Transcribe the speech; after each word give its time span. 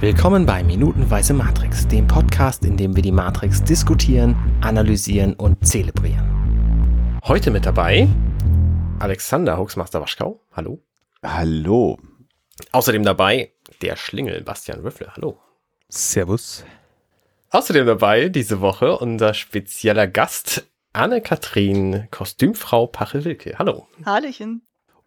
Willkommen 0.00 0.46
bei 0.46 0.62
Minutenweise 0.62 1.34
Matrix, 1.34 1.86
dem 1.86 2.06
Podcast, 2.06 2.64
in 2.64 2.78
dem 2.78 2.96
wir 2.96 3.02
die 3.02 3.12
Matrix 3.12 3.62
diskutieren, 3.62 4.34
analysieren 4.62 5.34
und 5.34 5.66
zelebrieren. 5.66 7.20
Heute 7.22 7.50
mit 7.50 7.66
dabei 7.66 8.08
Alexander 8.98 9.58
Hoaxmaster 9.58 10.00
Waschkau. 10.00 10.40
Hallo. 10.52 10.82
Hallo. 11.22 11.98
Außerdem 12.72 13.02
dabei 13.02 13.52
der 13.82 13.96
Schlingel 13.96 14.42
Bastian 14.42 14.82
Würfle. 14.84 15.12
Hallo. 15.14 15.38
Servus. 15.90 16.64
Außerdem 17.50 17.84
dabei 17.84 18.30
diese 18.30 18.62
Woche 18.62 18.96
unser 18.96 19.34
spezieller 19.34 20.06
Gast 20.06 20.66
Anne-Kathrin, 20.94 22.08
Kostümfrau 22.10 22.86
Pache-Wilke. 22.86 23.58
Hallo. 23.58 23.86
Hallöchen. 24.06 24.62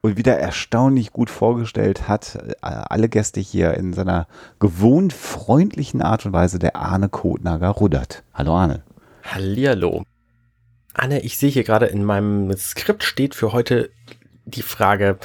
Und 0.06 0.18
wieder 0.18 0.38
erstaunlich 0.38 1.14
gut 1.14 1.30
vorgestellt 1.30 2.10
hat 2.10 2.36
äh, 2.36 2.56
alle 2.62 3.08
Gäste 3.08 3.40
hier 3.40 3.76
in 3.76 3.94
seiner 3.94 4.28
gewohnt 4.60 5.14
freundlichen 5.14 6.02
Art 6.02 6.26
und 6.26 6.34
Weise 6.34 6.60
der 6.60 6.76
Arne 6.76 7.08
Kotnager 7.08 7.70
Ruddert. 7.70 8.22
Hallo 8.34 8.54
Arne. 8.54 8.84
Hallihallo. 9.24 10.04
Anne, 10.94 11.22
ich 11.22 11.38
sehe 11.38 11.50
hier 11.50 11.64
gerade 11.64 11.86
in 11.86 12.04
meinem 12.04 12.54
Skript 12.58 13.06
steht 13.06 13.34
für 13.34 13.54
heute 13.54 13.92
die 14.44 14.62
Frage, 14.62 15.20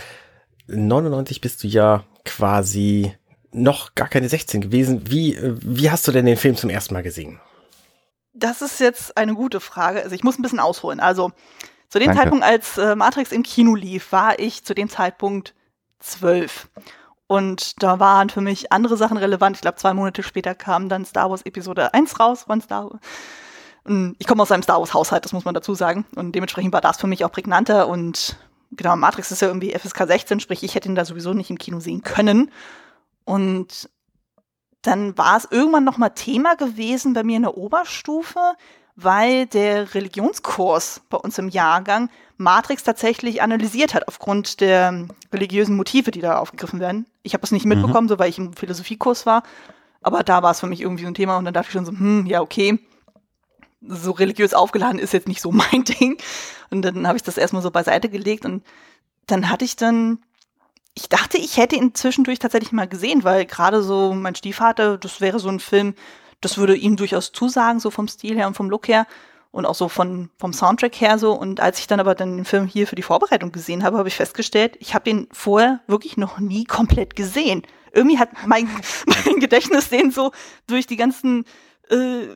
99 0.69 1.41
bist 1.41 1.65
du 1.65 1.67
ja 1.67 2.05
quasi 2.25 3.13
noch 3.51 3.97
gar 3.97 4.07
keine 4.07 4.29
16 4.29 4.61
gewesen. 4.61 5.11
Wie, 5.11 5.37
wie 5.43 5.91
hast 5.91 6.07
du 6.07 6.13
denn 6.13 6.25
den 6.25 6.37
Film 6.37 6.55
zum 6.55 6.71
ersten 6.71 6.95
Mal 6.95 7.03
gesehen? 7.03 7.41
Das 8.33 8.63
ist 8.63 8.79
jetzt 8.79 9.17
eine 9.17 9.35
gute 9.35 9.59
Frage. 9.59 10.05
Also 10.05 10.15
ich 10.15 10.23
muss 10.23 10.39
ein 10.39 10.43
bisschen 10.43 10.61
ausholen. 10.61 11.01
Also 11.01 11.33
zu 11.89 11.99
dem 11.99 12.09
Danke. 12.09 12.23
Zeitpunkt, 12.23 12.45
als 12.45 12.79
äh, 12.79 12.95
Matrix 12.95 13.33
im 13.33 13.43
Kino 13.43 13.75
lief, 13.75 14.13
war 14.13 14.39
ich 14.39 14.65
zu 14.65 14.75
dem 14.75 14.89
Zeitpunkt 14.89 15.55
zwölf. 15.99 16.69
Und 17.27 17.83
da 17.83 18.01
waren 18.01 18.31
für 18.31 18.41
mich 18.41 18.73
andere 18.73 18.97
Sachen 18.97 19.17
relevant. 19.17 19.57
Ich 19.57 19.63
glaube, 19.63 19.77
zwei 19.77 19.93
Monate 19.93 20.23
später 20.23 20.55
kam 20.55 20.89
dann 20.89 21.05
Star 21.05 21.31
Wars 21.31 21.43
Episode 21.43 21.93
1 21.93 22.19
raus 22.21 22.45
von 22.45 22.61
Star 22.61 22.91
Wars. 22.91 23.01
Und 23.85 24.17
Ich 24.19 24.27
komme 24.27 24.43
aus 24.43 24.51
einem 24.51 24.63
Star 24.63 24.81
Wars 24.81 24.95
Haushalt, 24.95 25.25
das 25.25 25.33
muss 25.33 25.45
man 25.45 25.55
dazu 25.55 25.75
sagen. 25.75 26.07
Und 26.15 26.33
dementsprechend 26.33 26.73
war 26.73 26.81
das 26.81 26.99
für 26.99 27.07
mich 27.07 27.25
auch 27.25 27.33
prägnanter. 27.33 27.89
Und 27.89 28.37
genau, 28.71 28.97
Matrix 28.97 29.31
ist 29.31 29.43
ja 29.43 29.49
irgendwie 29.49 29.73
FSK 29.73 30.07
16, 30.07 30.41
sprich, 30.41 30.63
ich 30.63 30.75
hätte 30.75 30.89
ihn 30.89 30.95
da 30.95 31.05
sowieso 31.05 31.35
nicht 31.35 31.51
im 31.51 31.59
Kino 31.59 31.81
sehen 31.81 32.03
können. 32.03 32.51
Und 33.25 33.91
dann 34.83 35.17
war 35.19 35.37
es 35.37 35.49
irgendwann 35.51 35.85
noch 35.85 35.99
mal 35.99 36.11
Thema 36.11 36.55
gewesen 36.55 37.13
bei 37.13 37.25
mir 37.25 37.37
in 37.37 37.43
der 37.43 37.59
Oberstufe, 37.59 38.55
weil 39.01 39.47
der 39.47 39.95
Religionskurs 39.95 41.03
bei 41.09 41.19
uns 41.19 41.39
im 41.39 41.49
Jahrgang 41.49 42.11
Matrix 42.37 42.83
tatsächlich 42.83 43.43
analysiert 43.43 43.95
hat 43.95 44.09
aufgrund 44.09 44.61
der 44.61 45.07
religiösen 45.33 45.77
Motive, 45.77 46.11
die 46.11 46.21
da 46.21 46.39
aufgegriffen 46.39 46.81
werden. 46.81 47.07
Ich 47.23 47.33
habe 47.33 47.43
das 47.43 47.53
nicht 47.53 47.65
mitbekommen, 47.65 48.09
so 48.09 48.19
weil 48.19 48.29
ich 48.29 48.39
im 48.39 48.55
Philosophiekurs 48.55 49.25
war, 49.25 49.45
aber 50.03 50.25
da 50.25 50.43
war 50.43 50.51
es 50.51 50.59
für 50.59 50.67
mich 50.67 50.81
irgendwie 50.81 51.05
so 51.05 51.09
ein 51.09 51.15
Thema 51.15 51.37
und 51.37 51.45
dann 51.45 51.55
dachte 51.55 51.69
ich 51.69 51.73
schon 51.75 51.85
so, 51.85 51.93
hm, 51.93 52.27
ja 52.27 52.41
okay, 52.41 52.81
so 53.87 54.11
religiös 54.11 54.53
aufgeladen 54.53 54.99
ist 54.99 55.13
jetzt 55.13 55.29
nicht 55.29 55.41
so 55.41 55.53
mein 55.73 55.85
Ding. 55.85 56.17
Und 56.71 56.83
dann 56.83 57.07
habe 57.07 57.17
ich 57.17 57.23
das 57.23 57.39
erstmal 57.39 57.63
so 57.63 57.71
beiseite 57.71 58.09
gelegt 58.09 58.45
und 58.45 58.65
dann 59.27 59.49
hatte 59.49 59.65
ich 59.65 59.77
dann 59.77 60.19
ich 60.95 61.09
dachte, 61.09 61.39
ich 61.39 61.57
hätte 61.57 61.77
ihn 61.77 61.95
zwischendurch 61.95 62.41
tatsächlich 62.41 62.73
mal 62.73 62.89
gesehen, 62.89 63.23
weil 63.23 63.47
gerade 63.47 63.85
so 63.85 64.13
mein 64.13 64.35
Stiefvater, 64.35 64.99
das 64.99 65.21
wäre 65.21 65.39
so 65.39 65.49
ein 65.49 65.61
Film, 65.61 65.95
das 66.41 66.59
würde 66.59 66.77
ihm 66.77 66.97
durchaus 66.97 67.33
zusagen, 67.33 67.81
so 67.81 67.91
vom 67.91 68.09
Stil 68.09 68.37
her 68.37 68.47
und 68.47 68.55
vom 68.55 68.71
Look 68.71 68.89
her 68.89 69.07
und 69.51 69.67
auch 69.67 69.75
so 69.75 69.89
von, 69.89 70.31
vom 70.39 70.53
Soundtrack 70.53 71.01
her 71.01 71.19
so. 71.19 71.33
Und 71.33 71.61
als 71.61 71.79
ich 71.79 71.87
dann 71.87 72.01
aber 72.01 72.15
dann 72.15 72.37
den 72.37 72.45
Film 72.45 72.67
hier 72.67 72.87
für 72.87 72.97
die 72.97 73.03
Vorbereitung 73.03 73.53
gesehen 73.53 73.83
habe, 73.83 73.99
habe 73.99 74.09
ich 74.09 74.17
festgestellt, 74.17 74.77
ich 74.81 74.95
habe 74.95 75.05
den 75.05 75.29
vorher 75.33 75.81
wirklich 75.87 76.17
noch 76.17 76.39
nie 76.39 76.65
komplett 76.65 77.17
gesehen. 77.17 77.63
Irgendwie 77.93 78.19
hat 78.19 78.31
mein, 78.47 78.69
mein 79.25 79.41
Gedächtnis 79.41 79.89
den 79.89 80.11
so 80.11 80.33
durch 80.67 80.87
die 80.87 80.97
ganzen 80.97 81.45
äh, 81.91 82.29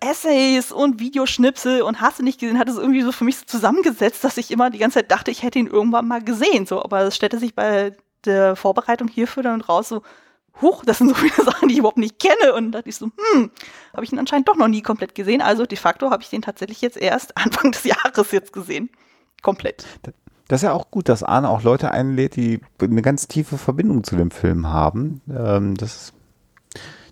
Essays 0.00 0.70
und 0.70 1.00
Videoschnipsel 1.00 1.82
und 1.82 2.00
hast 2.00 2.18
du 2.18 2.22
nicht 2.22 2.38
gesehen, 2.38 2.58
hat 2.58 2.68
es 2.68 2.76
irgendwie 2.76 3.02
so 3.02 3.10
für 3.10 3.24
mich 3.24 3.38
so 3.38 3.44
zusammengesetzt, 3.46 4.22
dass 4.22 4.36
ich 4.36 4.50
immer 4.50 4.70
die 4.70 4.78
ganze 4.78 4.98
Zeit 5.00 5.10
dachte, 5.10 5.30
ich 5.30 5.42
hätte 5.42 5.58
ihn 5.58 5.66
irgendwann 5.66 6.06
mal 6.06 6.22
gesehen. 6.22 6.66
So, 6.66 6.82
aber 6.82 7.02
es 7.02 7.16
stellte 7.16 7.38
sich 7.38 7.54
bei 7.54 7.96
der 8.24 8.54
Vorbereitung 8.54 9.08
hierfür 9.08 9.42
dann 9.42 9.60
raus, 9.60 9.88
so, 9.88 10.02
huch, 10.60 10.84
das 10.84 10.98
sind 10.98 11.08
so 11.08 11.14
viele 11.14 11.34
Sachen, 11.44 11.68
die 11.68 11.74
ich 11.74 11.78
überhaupt 11.78 11.98
nicht 11.98 12.18
kenne. 12.18 12.54
Und 12.54 12.72
da 12.72 12.78
dachte 12.78 12.90
ich 12.90 12.96
so, 12.96 13.06
hm, 13.06 13.50
habe 13.92 14.04
ich 14.04 14.12
ihn 14.12 14.18
anscheinend 14.18 14.48
doch 14.48 14.56
noch 14.56 14.68
nie 14.68 14.82
komplett 14.82 15.14
gesehen. 15.14 15.40
Also 15.40 15.66
de 15.66 15.78
facto 15.78 16.10
habe 16.10 16.22
ich 16.22 16.30
den 16.30 16.42
tatsächlich 16.42 16.80
jetzt 16.80 16.96
erst 16.96 17.36
Anfang 17.36 17.72
des 17.72 17.84
Jahres 17.84 18.30
jetzt 18.32 18.52
gesehen. 18.52 18.90
Komplett. 19.42 19.84
Das 20.48 20.60
ist 20.60 20.64
ja 20.64 20.72
auch 20.72 20.90
gut, 20.90 21.08
dass 21.08 21.22
Arne 21.22 21.48
auch 21.48 21.62
Leute 21.62 21.90
einlädt, 21.92 22.36
die 22.36 22.60
eine 22.80 23.02
ganz 23.02 23.26
tiefe 23.26 23.58
Verbindung 23.58 24.04
zu 24.04 24.16
dem 24.16 24.30
Film 24.30 24.68
haben. 24.68 25.22
Ähm, 25.34 25.76
das, 25.76 26.12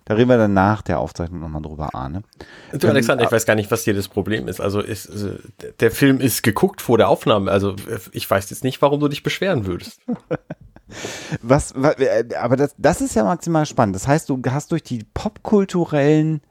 da 0.05 0.13
reden 0.13 0.29
wir 0.29 0.37
dann 0.37 0.53
nach 0.53 0.81
der 0.81 0.99
Aufzeichnung 0.99 1.41
nochmal 1.41 1.61
drüber, 1.61 1.95
Arne. 1.95 2.23
Du, 2.71 2.87
Alexander, 2.87 3.23
ich 3.23 3.31
weiß 3.31 3.45
gar 3.45 3.55
nicht, 3.55 3.71
was 3.71 3.83
hier 3.83 3.93
das 3.93 4.07
Problem 4.07 4.47
ist. 4.47 4.61
Also 4.61 4.79
ist, 4.79 5.07
äh, 5.07 5.39
der 5.79 5.91
Film 5.91 6.19
ist 6.19 6.43
geguckt 6.43 6.81
vor 6.81 6.97
der 6.97 7.09
Aufnahme. 7.09 7.51
Also 7.51 7.71
äh, 7.71 7.99
ich 8.11 8.29
weiß 8.29 8.49
jetzt 8.49 8.63
nicht, 8.63 8.81
warum 8.81 8.99
du 8.99 9.07
dich 9.07 9.23
beschweren 9.23 9.65
würdest. 9.65 10.01
Was, 11.41 11.73
wa- 11.75 11.91
äh, 11.91 12.25
aber 12.35 12.55
das, 12.55 12.75
das 12.77 13.01
ist 13.01 13.15
ja 13.15 13.23
maximal 13.23 13.65
spannend. 13.65 13.95
Das 13.95 14.07
heißt, 14.07 14.29
du 14.29 14.41
hast 14.49 14.71
durch 14.71 14.83
die 14.83 15.05
popkulturellen 15.13 16.41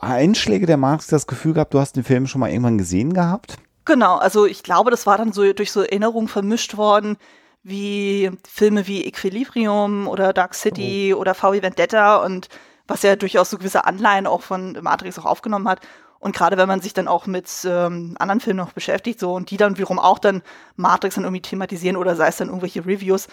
Einschläge 0.00 0.66
der 0.66 0.76
Marx 0.76 1.06
das 1.08 1.26
Gefühl 1.26 1.54
gehabt, 1.54 1.74
du 1.74 1.80
hast 1.80 1.96
den 1.96 2.04
Film 2.04 2.26
schon 2.26 2.40
mal 2.40 2.50
irgendwann 2.50 2.78
gesehen 2.78 3.12
gehabt? 3.12 3.56
Genau, 3.84 4.16
also 4.16 4.46
ich 4.46 4.62
glaube, 4.62 4.90
das 4.90 5.06
war 5.06 5.18
dann 5.18 5.32
so 5.32 5.52
durch 5.52 5.72
so 5.72 5.82
Erinnerungen 5.82 6.28
vermischt 6.28 6.76
worden, 6.76 7.16
wie 7.62 8.30
Filme 8.48 8.86
wie 8.86 9.04
Equilibrium 9.04 10.06
oder 10.06 10.32
Dark 10.32 10.54
City 10.54 11.14
oder 11.14 11.34
VW 11.34 11.62
Vendetta 11.62 12.16
und 12.16 12.48
was 12.86 13.02
ja 13.02 13.16
durchaus 13.16 13.50
so 13.50 13.58
gewisse 13.58 13.84
Anleihen 13.86 14.26
auch 14.26 14.42
von 14.42 14.78
Matrix 14.82 15.18
auch 15.18 15.24
aufgenommen 15.24 15.68
hat. 15.68 15.80
Und 16.24 16.34
gerade 16.34 16.56
wenn 16.56 16.68
man 16.68 16.80
sich 16.80 16.94
dann 16.94 17.06
auch 17.06 17.26
mit 17.26 17.50
ähm, 17.66 18.16
anderen 18.18 18.40
Filmen 18.40 18.56
noch 18.56 18.72
beschäftigt, 18.72 19.20
so 19.20 19.34
und 19.34 19.50
die 19.50 19.58
dann 19.58 19.76
wiederum 19.76 19.98
auch 19.98 20.18
dann 20.18 20.40
Matrix 20.74 21.16
dann 21.16 21.24
irgendwie 21.24 21.42
thematisieren 21.42 21.98
oder 21.98 22.16
sei 22.16 22.28
es 22.28 22.38
dann 22.38 22.48
irgendwelche 22.48 22.86
Reviews, 22.86 23.28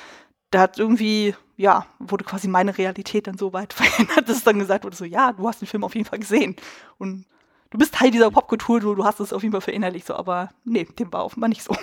da 0.49 0.59
hat 0.59 0.77
irgendwie, 0.77 1.33
ja, 1.55 1.85
wurde 1.99 2.25
quasi 2.25 2.49
meine 2.49 2.77
Realität 2.77 3.27
dann 3.27 3.37
so 3.37 3.53
weit 3.53 3.71
verändert, 3.73 4.27
dass 4.27 4.43
dann 4.43 4.59
gesagt 4.59 4.83
wurde, 4.83 4.97
so, 4.97 5.05
ja, 5.05 5.31
du 5.31 5.47
hast 5.47 5.61
den 5.61 5.69
Film 5.69 5.85
auf 5.85 5.95
jeden 5.95 6.05
Fall 6.05 6.19
gesehen. 6.19 6.57
Und 6.97 7.23
du 7.69 7.77
bist 7.77 7.93
Teil 7.93 8.11
dieser 8.11 8.29
Popkultur, 8.29 8.81
du, 8.81 8.93
du 8.93 9.05
hast 9.05 9.21
es 9.21 9.31
auf 9.31 9.41
jeden 9.41 9.53
Fall 9.53 9.61
verinnerlicht, 9.61 10.07
so, 10.07 10.15
aber 10.15 10.49
nee, 10.65 10.83
dem 10.83 11.13
war 11.13 11.23
offenbar 11.23 11.47
nicht 11.47 11.63
so. 11.63 11.73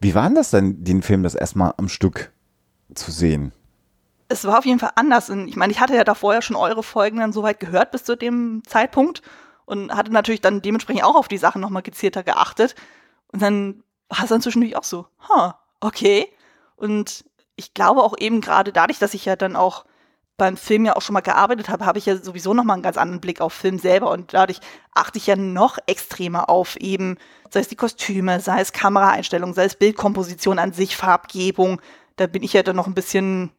Wie 0.00 0.14
war 0.14 0.26
denn 0.26 0.36
das 0.36 0.52
denn, 0.52 0.84
den 0.84 1.02
Film 1.02 1.24
das 1.24 1.34
erstmal 1.34 1.74
am 1.76 1.88
Stück 1.88 2.32
zu 2.94 3.10
sehen? 3.10 3.50
Es 4.28 4.44
war 4.44 4.58
auf 4.58 4.64
jeden 4.64 4.78
Fall 4.78 4.92
anders. 4.94 5.28
Und 5.28 5.48
ich 5.48 5.56
meine, 5.56 5.72
ich 5.72 5.80
hatte 5.80 5.96
ja 5.96 6.04
davor 6.04 6.34
ja 6.34 6.40
schon 6.40 6.54
eure 6.54 6.84
Folgen 6.84 7.18
dann 7.18 7.32
soweit 7.32 7.58
gehört 7.58 7.90
bis 7.90 8.04
zu 8.04 8.16
dem 8.16 8.62
Zeitpunkt 8.64 9.20
und 9.66 9.94
hatte 9.94 10.12
natürlich 10.12 10.40
dann 10.40 10.62
dementsprechend 10.62 11.04
auch 11.04 11.14
auf 11.14 11.28
die 11.28 11.38
Sachen 11.38 11.60
nochmal 11.60 11.82
gezielter 11.82 12.22
geachtet. 12.22 12.74
Und 13.28 13.42
dann 13.42 13.82
war 14.08 14.24
es 14.24 14.28
dann 14.28 14.42
zwischendurch 14.42 14.76
auch 14.76 14.84
so, 14.84 15.06
ha, 15.28 15.58
okay. 15.80 16.28
Und 16.76 17.24
ich 17.56 17.74
glaube 17.74 18.02
auch 18.02 18.16
eben 18.18 18.40
gerade 18.40 18.72
dadurch, 18.72 18.98
dass 18.98 19.14
ich 19.14 19.24
ja 19.24 19.36
dann 19.36 19.56
auch 19.56 19.84
beim 20.36 20.56
Film 20.56 20.84
ja 20.84 20.96
auch 20.96 21.02
schon 21.02 21.14
mal 21.14 21.20
gearbeitet 21.20 21.68
habe, 21.68 21.86
habe 21.86 21.98
ich 21.98 22.06
ja 22.06 22.16
sowieso 22.16 22.54
nochmal 22.54 22.74
einen 22.74 22.82
ganz 22.82 22.96
anderen 22.96 23.20
Blick 23.20 23.40
auf 23.40 23.52
Film 23.52 23.78
selber 23.78 24.10
und 24.10 24.34
dadurch 24.34 24.58
achte 24.92 25.18
ich 25.18 25.28
ja 25.28 25.36
noch 25.36 25.78
extremer 25.86 26.50
auf 26.50 26.76
eben, 26.76 27.18
sei 27.50 27.60
es 27.60 27.68
die 27.68 27.76
Kostüme, 27.76 28.40
sei 28.40 28.60
es 28.60 28.72
Kameraeinstellungen, 28.72 29.54
sei 29.54 29.64
es 29.64 29.76
Bildkomposition 29.76 30.58
an 30.58 30.72
sich, 30.72 30.96
Farbgebung. 30.96 31.80
Da 32.16 32.26
bin 32.26 32.42
ich 32.42 32.52
ja 32.52 32.64
dann 32.64 32.76
noch 32.76 32.88
ein 32.88 32.94
bisschen 32.94 33.52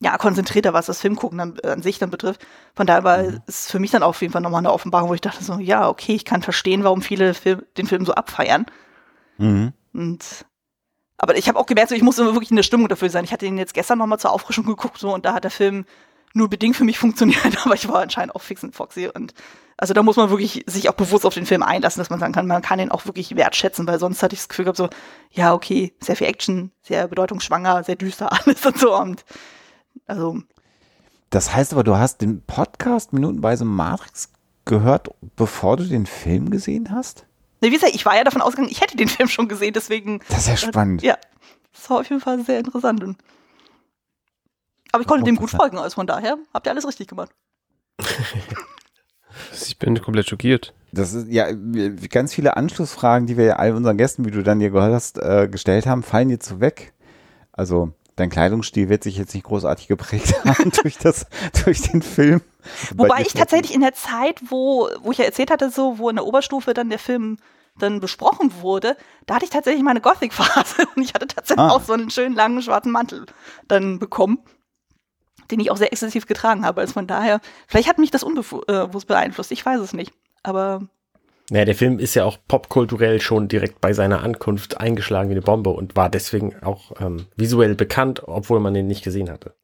ja, 0.00 0.18
konzentrierter, 0.18 0.74
was 0.74 0.86
das 0.86 1.00
Filmgucken 1.00 1.38
dann, 1.38 1.58
äh, 1.62 1.68
an 1.70 1.82
sich 1.82 1.98
dann 1.98 2.10
betrifft. 2.10 2.46
Von 2.74 2.86
daher 2.86 3.04
war 3.04 3.24
es 3.46 3.70
für 3.70 3.78
mich 3.78 3.90
dann 3.90 4.02
auf 4.02 4.20
jeden 4.20 4.32
Fall 4.32 4.42
nochmal 4.42 4.58
eine 4.58 4.72
Offenbarung, 4.72 5.08
wo 5.08 5.14
ich 5.14 5.20
dachte 5.20 5.42
so, 5.42 5.58
ja, 5.58 5.88
okay, 5.88 6.14
ich 6.14 6.24
kann 6.24 6.42
verstehen, 6.42 6.84
warum 6.84 7.02
viele 7.02 7.32
Film, 7.34 7.62
den 7.78 7.86
Film 7.86 8.04
so 8.04 8.12
abfeiern. 8.12 8.66
Mhm. 9.38 9.72
Und 9.94 10.46
aber 11.18 11.36
ich 11.36 11.48
habe 11.48 11.58
auch 11.58 11.66
gemerkt, 11.66 11.88
so, 11.88 11.94
ich 11.94 12.02
musste 12.02 12.24
wirklich 12.34 12.50
in 12.50 12.56
der 12.56 12.62
Stimmung 12.62 12.88
dafür 12.88 13.08
sein. 13.08 13.24
Ich 13.24 13.32
hatte 13.32 13.46
ihn 13.46 13.56
jetzt 13.56 13.72
gestern 13.72 13.98
nochmal 13.98 14.18
zur 14.18 14.32
Auffrischung 14.32 14.66
geguckt 14.66 14.98
so, 14.98 15.14
und 15.14 15.24
da 15.24 15.32
hat 15.32 15.44
der 15.44 15.50
Film 15.50 15.86
nur 16.34 16.50
bedingt 16.50 16.76
für 16.76 16.84
mich 16.84 16.98
funktioniert, 17.00 17.64
aber 17.64 17.74
ich 17.74 17.88
war 17.88 18.00
anscheinend 18.00 18.34
auch 18.34 18.42
fix 18.42 18.62
und 18.62 18.74
foxy. 18.74 19.08
Und 19.12 19.32
also 19.78 19.94
da 19.94 20.02
muss 20.02 20.16
man 20.16 20.30
wirklich 20.30 20.64
sich 20.66 20.88
auch 20.90 20.94
bewusst 20.94 21.24
auf 21.24 21.34
den 21.34 21.46
Film 21.46 21.62
einlassen, 21.62 22.00
dass 22.00 22.10
man 22.10 22.20
sagen 22.20 22.34
kann, 22.34 22.46
man 22.46 22.62
kann 22.62 22.78
ihn 22.78 22.90
auch 22.90 23.06
wirklich 23.06 23.34
wertschätzen, 23.36 23.86
weil 23.86 23.98
sonst 23.98 24.22
hatte 24.22 24.34
ich 24.34 24.40
das 24.40 24.48
Gefühl 24.48 24.66
gehabt, 24.66 24.78
so, 24.78 24.88
ja, 25.30 25.54
okay, 25.54 25.94
sehr 26.00 26.16
viel 26.16 26.26
Action, 26.26 26.72
sehr 26.82 27.08
bedeutungsschwanger, 27.08 27.84
sehr 27.84 27.96
düster 27.96 28.30
alles 28.46 28.64
und 28.66 28.78
so. 28.78 28.94
Und 28.94 29.24
also 30.06 30.38
Das 31.30 31.54
heißt 31.54 31.72
aber, 31.72 31.84
du 31.84 31.96
hast 31.96 32.20
den 32.20 32.42
Podcast 32.42 33.12
minutenweise 33.12 33.64
Matrix 33.64 34.30
gehört, 34.64 35.10
bevor 35.36 35.76
du 35.76 35.84
den 35.84 36.06
Film 36.06 36.50
gesehen 36.50 36.90
hast? 36.90 37.26
Ne, 37.60 37.68
wie 37.70 37.74
gesagt, 37.74 37.94
ich 37.94 38.04
war 38.04 38.16
ja 38.16 38.24
davon 38.24 38.42
ausgegangen, 38.42 38.70
ich 38.70 38.80
hätte 38.80 38.96
den 38.96 39.08
Film 39.08 39.28
schon 39.28 39.48
gesehen, 39.48 39.72
deswegen. 39.72 40.20
Das 40.28 40.40
ist 40.40 40.48
ja 40.48 40.56
spannend. 40.56 41.02
Ja, 41.02 41.16
das 41.72 41.88
war 41.90 42.00
auf 42.00 42.08
jeden 42.08 42.20
Fall 42.20 42.42
sehr 42.44 42.58
interessant. 42.58 43.02
Und- 43.02 43.16
Aber 44.92 45.02
ich 45.02 45.06
konnte 45.08 45.24
dem 45.24 45.36
gut 45.36 45.50
folgen, 45.50 45.78
also 45.78 45.94
von 45.94 46.06
daher 46.06 46.36
habt 46.52 46.66
ihr 46.66 46.70
alles 46.72 46.86
richtig 46.86 47.08
gemacht. 47.08 47.30
Ich 49.52 49.78
bin 49.78 50.00
komplett 50.00 50.28
schockiert. 50.28 50.72
Das 50.92 51.12
ist 51.12 51.28
ja 51.28 51.48
ganz 52.10 52.32
viele 52.32 52.56
Anschlussfragen, 52.56 53.26
die 53.26 53.36
wir 53.36 53.44
ja 53.44 53.56
all 53.56 53.74
unseren 53.74 53.98
Gästen, 53.98 54.24
wie 54.24 54.30
du 54.30 54.42
dann 54.42 54.60
hier 54.60 54.70
gehört 54.70 54.94
hast, 54.94 55.18
äh, 55.18 55.46
gestellt 55.50 55.86
haben, 55.86 56.02
fallen 56.02 56.30
jetzt 56.30 56.48
so 56.48 56.60
weg. 56.60 56.94
Also 57.52 57.92
Dein 58.16 58.30
Kleidungsstil 58.30 58.88
wird 58.88 59.02
sich 59.04 59.18
jetzt 59.18 59.34
nicht 59.34 59.44
großartig 59.44 59.88
geprägt 59.88 60.34
haben 60.44 60.72
durch, 60.82 60.96
das, 60.98 61.26
durch 61.64 61.82
den 61.82 62.02
Film. 62.02 62.40
Bei 62.94 63.04
Wobei 63.04 63.20
ich 63.20 63.34
tatsächlich 63.34 63.74
in 63.74 63.82
der 63.82 63.92
Zeit, 63.94 64.40
wo, 64.48 64.88
wo 65.02 65.12
ich 65.12 65.18
ja 65.18 65.24
erzählt 65.24 65.50
hatte, 65.50 65.70
so, 65.70 65.98
wo 65.98 66.08
in 66.08 66.16
der 66.16 66.26
Oberstufe 66.26 66.74
dann 66.74 66.88
der 66.90 66.98
Film 66.98 67.36
dann 67.78 68.00
besprochen 68.00 68.52
wurde, 68.62 68.96
da 69.26 69.34
hatte 69.34 69.44
ich 69.44 69.50
tatsächlich 69.50 69.82
meine 69.82 70.00
Gothic-Phase 70.00 70.86
und 70.96 71.02
ich 71.02 71.12
hatte 71.12 71.26
tatsächlich 71.26 71.66
Ah. 71.66 71.70
auch 71.72 71.82
so 71.82 71.92
einen 71.92 72.10
schönen 72.10 72.34
langen 72.34 72.62
schwarzen 72.62 72.90
Mantel 72.90 73.26
dann 73.68 73.98
bekommen, 73.98 74.38
den 75.50 75.60
ich 75.60 75.70
auch 75.70 75.76
sehr 75.76 75.92
exzessiv 75.92 76.26
getragen 76.26 76.64
habe. 76.64 76.80
Also 76.80 76.94
von 76.94 77.06
daher, 77.06 77.40
vielleicht 77.68 77.88
hat 77.88 77.98
mich 77.98 78.10
das 78.10 78.22
unbewusst 78.22 79.06
beeinflusst, 79.06 79.52
ich 79.52 79.64
weiß 79.64 79.80
es 79.80 79.92
nicht. 79.92 80.12
Aber 80.42 80.88
Naja, 81.50 81.64
der 81.64 81.76
Film 81.76 82.00
ist 82.00 82.14
ja 82.14 82.24
auch 82.24 82.38
popkulturell 82.48 83.20
schon 83.20 83.46
direkt 83.46 83.80
bei 83.80 83.92
seiner 83.92 84.22
Ankunft 84.22 84.80
eingeschlagen 84.80 85.28
wie 85.28 85.34
eine 85.34 85.42
Bombe 85.42 85.70
und 85.70 85.94
war 85.94 86.10
deswegen 86.10 86.56
auch 86.62 87.00
ähm, 87.00 87.26
visuell 87.36 87.76
bekannt, 87.76 88.22
obwohl 88.26 88.58
man 88.58 88.74
ihn 88.74 88.88
nicht 88.88 89.04
gesehen 89.04 89.30
hatte. 89.30 89.54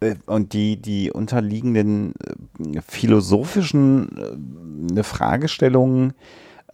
Äh, 0.00 0.14
Und 0.26 0.52
die, 0.52 0.76
die 0.76 1.10
unterliegenden 1.10 2.14
äh, 2.76 2.82
philosophischen 2.86 4.96
äh, 4.96 5.02
Fragestellungen, 5.02 6.12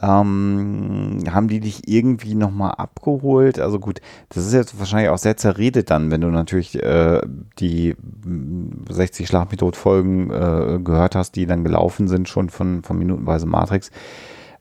ähm, 0.03 1.23
haben 1.31 1.47
die 1.47 1.61
dich 1.61 1.89
irgendwie 1.89 2.35
nochmal 2.35 2.73
abgeholt? 2.73 3.61
Also 3.61 3.79
gut, 3.79 4.01
das 4.31 4.47
ist 4.47 4.53
jetzt 4.53 4.79
wahrscheinlich 4.79 5.11
auch 5.11 5.19
sehr 5.19 5.37
zerredet 5.37 5.91
dann, 5.91 6.11
wenn 6.11 6.21
du 6.21 6.29
natürlich 6.29 6.83
äh, 6.83 7.21
die 7.61 7.95
mm, 8.25 8.91
60 8.91 9.29
Schlag 9.29 9.51
mich 9.51 9.61
tot 9.61 9.77
Folgen 9.77 10.31
äh, 10.31 10.81
gehört 10.83 11.15
hast, 11.15 11.37
die 11.37 11.47
dann 11.47 11.63
gelaufen 11.63 12.09
sind 12.09 12.29
schon 12.29 12.51
von, 12.51 12.83
von 12.83 12.99
Minutenweise 12.99 13.47
Matrix. 13.47 13.93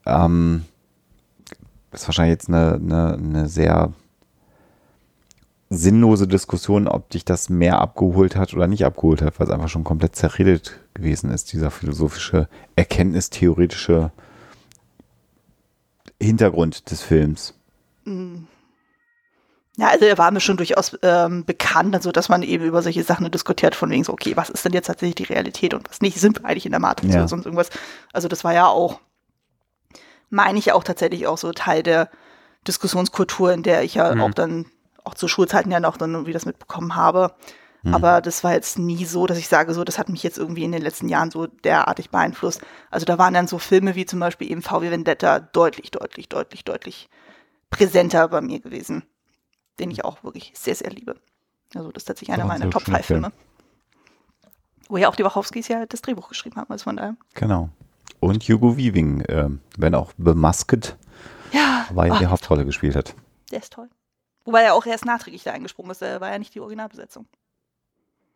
Ähm, 0.06 0.64
ist 1.92 2.08
wahrscheinlich 2.08 2.34
jetzt 2.34 2.48
eine, 2.50 2.76
eine, 2.76 3.14
eine 3.14 3.48
sehr 3.48 3.94
sinnlose 5.72 6.28
Diskussion, 6.28 6.88
ob 6.88 7.10
dich 7.10 7.26
das 7.26 7.50
mehr 7.50 7.80
abgeholt 7.80 8.36
hat 8.36 8.54
oder 8.54 8.68
nicht 8.68 8.86
abgeholt 8.86 9.24
hat, 9.24 9.40
weil 9.40 9.48
es 9.48 9.54
einfach 9.54 9.70
schon 9.70 9.84
komplett 9.84 10.16
zerredet 10.16 10.80
gewesen 10.94 11.32
ist, 11.32 11.52
dieser 11.54 11.72
philosophische, 11.72 12.48
erkenntnistheoretische 12.76 14.12
Hintergrund 16.22 16.90
des 16.92 17.02
Films. 17.02 17.54
Ja, 19.78 19.88
also 19.88 20.06
er 20.06 20.18
war 20.18 20.32
mir 20.32 20.40
schon 20.42 20.58
durchaus 20.58 20.98
ähm, 21.02 21.46
bekannt, 21.46 21.96
also 21.96 22.12
dass 22.12 22.30
man 22.30 22.44
eben 22.44 22.66
über 22.66 22.82
solche 22.82 23.04
Sachen 23.04 23.30
diskutiert, 23.32 23.74
von 23.76 23.90
wegen 23.90 24.04
so, 24.04 24.12
okay, 24.14 24.36
was 24.36 24.50
ist 24.50 24.66
denn 24.66 24.74
jetzt 24.74 24.88
tatsächlich 24.88 25.16
die 25.16 25.34
Realität 25.34 25.74
und 25.74 25.90
was 25.90 26.02
nicht? 26.02 26.20
Sind 26.20 26.42
wir 26.42 26.46
eigentlich 26.50 26.66
in 26.66 26.72
der 26.72 26.82
Matrix 26.82 27.14
Ja. 27.14 27.22
oder 27.22 27.28
sonst 27.28 27.46
irgendwas? 27.46 27.70
Also 28.12 28.28
das 28.28 28.44
war 28.44 28.54
ja 28.54 28.68
auch, 28.68 29.00
meine 30.30 30.60
ich 30.60 30.72
auch 30.72 30.84
tatsächlich 30.84 31.28
auch 31.28 31.38
so 31.38 31.52
Teil 31.52 31.84
der 31.84 32.10
Diskussionskultur, 32.68 33.54
in 33.54 33.64
der 33.64 33.84
ich 33.84 33.96
ja 33.96 34.14
Mhm. 34.16 34.22
auch 34.22 34.32
dann, 34.34 34.66
auch 35.04 35.14
zu 35.16 35.28
Schulzeiten 35.28 35.72
ja 35.72 35.80
noch 35.80 35.98
dann 35.98 36.14
irgendwie 36.14 36.34
das 36.34 36.46
mitbekommen 36.46 36.96
habe. 36.96 37.34
Aber 37.84 38.22
das 38.22 38.44
war 38.44 38.54
jetzt 38.54 38.78
nie 38.78 39.06
so, 39.06 39.26
dass 39.26 39.40
ich 39.40 39.48
sage, 39.48 39.74
so, 39.74 39.84
das 39.84 39.98
hat 39.98 40.10
mich 40.10 40.22
jetzt 40.22 40.38
irgendwie 40.38 40.64
in 40.64 40.72
den 40.72 40.84
letzten 40.84 41.10
Jahren 41.10 41.32
so 41.32 41.48
derartig 41.48 42.12
beeinflusst. 42.12 42.62
Also 42.92 43.06
da 43.06 43.18
waren 43.18 43.34
dann 43.34 43.48
so 43.48 43.58
Filme 43.58 43.96
wie 43.96 44.06
zum 44.06 44.20
Beispiel 44.20 44.52
eben 44.52 44.62
VW 44.62 44.92
Vendetta 44.92 45.40
deutlich, 45.40 45.90
deutlich, 45.90 46.30
deutlich, 46.30 46.64
deutlich 46.64 47.10
präsenter 47.72 48.28
bei 48.28 48.42
mir 48.42 48.60
gewesen, 48.60 49.04
den 49.80 49.90
ich 49.90 50.06
auch 50.06 50.24
wirklich 50.24 50.54
sehr, 50.56 50.76
sehr 50.76 50.92
liebe. 50.92 51.16
Also 51.74 51.92
das 51.92 52.04
ist 52.04 52.06
tatsächlich 52.08 52.36
einer 52.36 52.46
meiner 52.46 52.70
Top 52.70 52.84
schöner 52.84 52.98
5 52.98 53.08
Filme. 53.08 53.32
Wo 54.90 54.98
ja 54.98 55.10
auch 55.10 55.16
die 55.16 55.24
Wachowskis 55.24 55.68
ja 55.70 55.86
das 55.86 56.02
Drehbuch 56.02 56.30
geschrieben 56.30 56.58
haben, 56.58 56.72
also 56.72 56.84
von 56.84 56.98
daher. 56.98 57.16
Genau. 57.34 57.70
Und 58.20 58.44
Hugo 58.44 58.78
Weaving, 58.78 59.22
äh, 59.22 59.50
wenn 59.78 59.96
auch 59.96 60.14
bemasket, 60.18 60.98
Ja, 61.52 61.88
weil 61.92 62.12
er 62.12 62.18
ah, 62.18 62.20
die 62.20 62.28
Hauptrolle 62.28 62.66
gespielt 62.66 62.96
hat. 62.96 63.16
der 63.52 63.60
ist 63.60 63.74
toll. 63.74 63.90
Wobei 64.46 64.64
er 64.64 64.74
auch 64.76 64.86
erst 64.86 65.06
nachträglich 65.06 65.44
da 65.44 65.52
eingesprungen 65.52 65.92
ist, 65.92 66.02
der 66.02 66.20
war 66.22 66.32
ja 66.32 66.38
nicht 66.38 66.54
die 66.54 66.60
Originalbesetzung. 66.60 67.26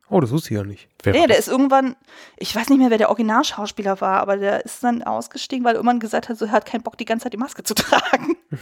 Oh, 0.10 0.19
das 0.19 0.30
wusste 0.31 0.54
ich 0.54 0.57
ja 0.57 0.63
nicht. 0.63 0.88
Wer 1.04 1.13
Nee, 1.13 1.19
war 1.22 1.28
der 1.28 1.38
das? 1.38 1.48
ist 1.48 1.52
irgendwann, 1.52 1.96
ich 2.38 2.56
weiß 2.56 2.69
nicht 2.69 2.78
mehr, 2.78 2.92
wer 2.92 2.98
der 3.00 3.10
Originalschauspieler 3.10 4.00
war, 4.02 4.19
aber 4.19 4.38
der 4.38 4.63
ist 4.63 4.84
dann 4.84 5.02
ausgestiegen, 5.02 5.66
weil 5.66 5.75
irgendwann 5.75 6.00
gesagt 6.00 6.30
hat, 6.30 6.38
so 6.38 6.46
er 6.46 6.52
hat 6.52 6.66
keinen 6.66 6.84
Bock, 6.84 6.98
die 6.98 7.06
ganze 7.06 7.24
Zeit 7.24 7.34
die 7.34 7.38
Maske 7.38 7.63
zu 7.63 7.74
tragen. 7.75 8.36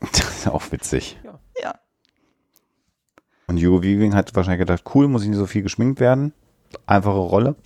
Das 0.00 0.20
ist 0.38 0.48
auch 0.48 0.62
witzig. 0.70 1.18
Ja. 1.60 1.74
Und 3.48 3.58
Hugo 3.58 3.82
Weaving 3.82 4.14
hat 4.14 4.34
wahrscheinlich 4.36 4.60
gedacht, 4.60 4.84
cool, 4.94 5.08
muss 5.08 5.22
ich 5.22 5.28
nicht 5.28 5.38
so 5.38 5.46
viel 5.46 5.62
geschminkt 5.62 6.00
werden. 6.00 6.32
Einfache 6.86 7.16
Rolle. 7.16 7.56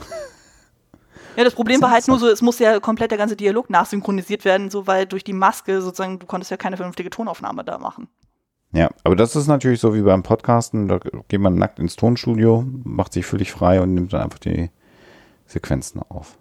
Ja, 1.35 1.45
das 1.45 1.55
Problem 1.55 1.81
Das 1.81 1.89
war 1.89 1.95
halt 1.95 2.07
nur 2.09 2.19
so, 2.19 2.29
es 2.29 2.43
muss 2.43 2.59
ja 2.59 2.79
komplett 2.79 3.11
der 3.11 3.17
ganze 3.17 3.37
Dialog 3.37 3.71
nachsynchronisiert 3.71 4.45
werden, 4.45 4.69
so 4.71 4.87
weil 4.87 5.07
durch 5.07 5.25
die 5.25 5.33
Maske 5.33 5.81
sozusagen, 5.81 6.19
du 6.19 6.27
konntest 6.27 6.51
ja 6.51 6.59
keine 6.59 6.77
vernünftige 6.77 7.09
Tonaufnahme 7.09 7.65
da 7.65 7.79
machen. 7.79 8.09
Ja, 8.73 8.91
aber 9.05 9.17
das 9.17 9.37
ist 9.37 9.49
natürlich 9.49 9.81
so 9.81 9.95
wie 9.95 10.01
beim 10.01 10.23
Podcasten. 10.23 10.89
Da 10.89 10.99
geht 11.29 11.41
man 11.41 11.57
nackt 11.57 11.79
ins 11.79 11.97
Tonstudio, 11.97 12.65
macht 12.85 13.13
sich 13.13 13.27
völlig 13.27 13.53
frei 13.53 13.81
und 13.81 13.95
nimmt 13.95 14.13
dann 14.13 14.23
einfach 14.23 14.39
die 14.39 14.71
Sequenzen 15.47 16.01
auf. 16.09 16.39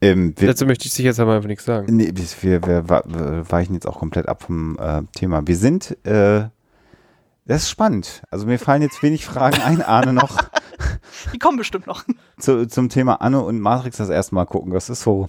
Ähm, 0.00 0.34
wir, 0.36 0.48
Dazu 0.48 0.66
möchte 0.66 0.86
ich 0.86 0.92
sich 0.92 1.04
jetzt 1.04 1.18
aber 1.18 1.34
einfach 1.34 1.48
nichts 1.48 1.64
sagen. 1.64 1.96
nee, 1.96 2.12
wir, 2.14 2.66
wir, 2.66 2.88
wir 2.88 3.50
weichen 3.50 3.74
jetzt 3.74 3.86
auch 3.86 3.98
komplett 3.98 4.28
ab 4.28 4.42
vom 4.42 4.78
äh, 4.78 5.02
Thema. 5.14 5.46
Wir 5.46 5.56
sind, 5.56 5.96
äh, 6.06 6.48
das 7.46 7.62
ist 7.62 7.70
spannend. 7.70 8.22
Also 8.30 8.46
mir 8.46 8.58
fallen 8.58 8.82
jetzt 8.82 9.02
wenig 9.02 9.24
Fragen 9.24 9.60
ein, 9.62 9.82
Arne 9.82 10.12
noch 10.12 10.38
Die 11.32 11.38
kommen 11.38 11.56
bestimmt 11.56 11.86
noch. 11.86 12.04
zu, 12.38 12.66
zum 12.66 12.88
Thema 12.88 13.20
Anne 13.20 13.40
und 13.42 13.60
Matrix 13.60 13.96
das 13.96 14.08
erste 14.10 14.34
Mal 14.34 14.44
gucken. 14.44 14.72
Das 14.72 14.90
ist 14.90 15.02
so, 15.02 15.28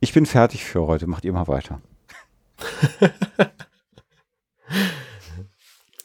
ich 0.00 0.12
bin 0.12 0.26
fertig 0.26 0.64
für 0.64 0.86
heute. 0.86 1.06
Macht 1.06 1.24
ihr 1.24 1.32
mal 1.32 1.48
weiter. 1.48 1.80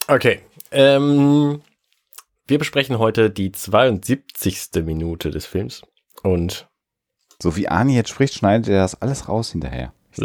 Okay. 0.08 0.40
Ähm, 0.72 1.62
wir 2.48 2.58
besprechen 2.60 2.98
heute 3.00 3.30
die 3.30 3.52
72. 3.52 4.70
Minute 4.84 5.32
des 5.32 5.46
Films. 5.46 5.82
Und 6.24 6.68
So 7.42 7.56
wie 7.56 7.68
Arne 7.68 7.94
jetzt 7.94 8.10
spricht, 8.10 8.34
schneidet 8.36 8.70
er 8.70 8.80
das 8.82 9.02
alles 9.02 9.28
raus 9.30 9.52
hinterher. 9.52 9.94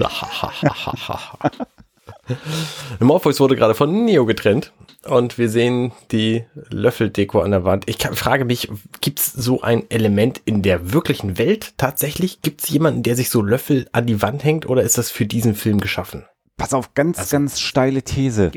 Morpheus 3.00 3.40
wurde 3.40 3.56
gerade 3.56 3.75
von 3.75 4.05
Neo 4.05 4.25
getrennt 4.25 4.73
und 5.05 5.37
wir 5.38 5.50
sehen 5.50 5.93
die 6.12 6.44
Löffeldeko 6.70 7.40
an 7.43 7.50
der 7.50 7.64
Wand. 7.64 7.88
Ich 7.88 7.99
kann, 7.99 8.14
frage 8.14 8.44
mich, 8.46 8.70
gibt 9.00 9.19
es 9.20 9.32
so 9.32 9.61
ein 9.61 9.90
Element 9.90 10.40
in 10.44 10.62
der 10.62 10.93
wirklichen 10.93 11.37
Welt 11.37 11.75
tatsächlich? 11.76 12.40
Gibt 12.40 12.62
es 12.62 12.69
jemanden, 12.70 13.02
der 13.02 13.17
sich 13.17 13.29
so 13.29 13.43
Löffel 13.43 13.88
an 13.93 14.06
die 14.06 14.23
Wand 14.23 14.44
hängt 14.44 14.67
oder 14.69 14.82
ist 14.82 14.96
das 14.96 15.11
für 15.11 15.26
diesen 15.26 15.55
Film 15.55 15.81
geschaffen? 15.81 16.25
Pass 16.56 16.73
auf, 16.73 16.94
ganz, 16.94 17.19
Also- 17.19 17.32
ganz 17.32 17.61
steile 17.61 18.02
These. 18.02 18.52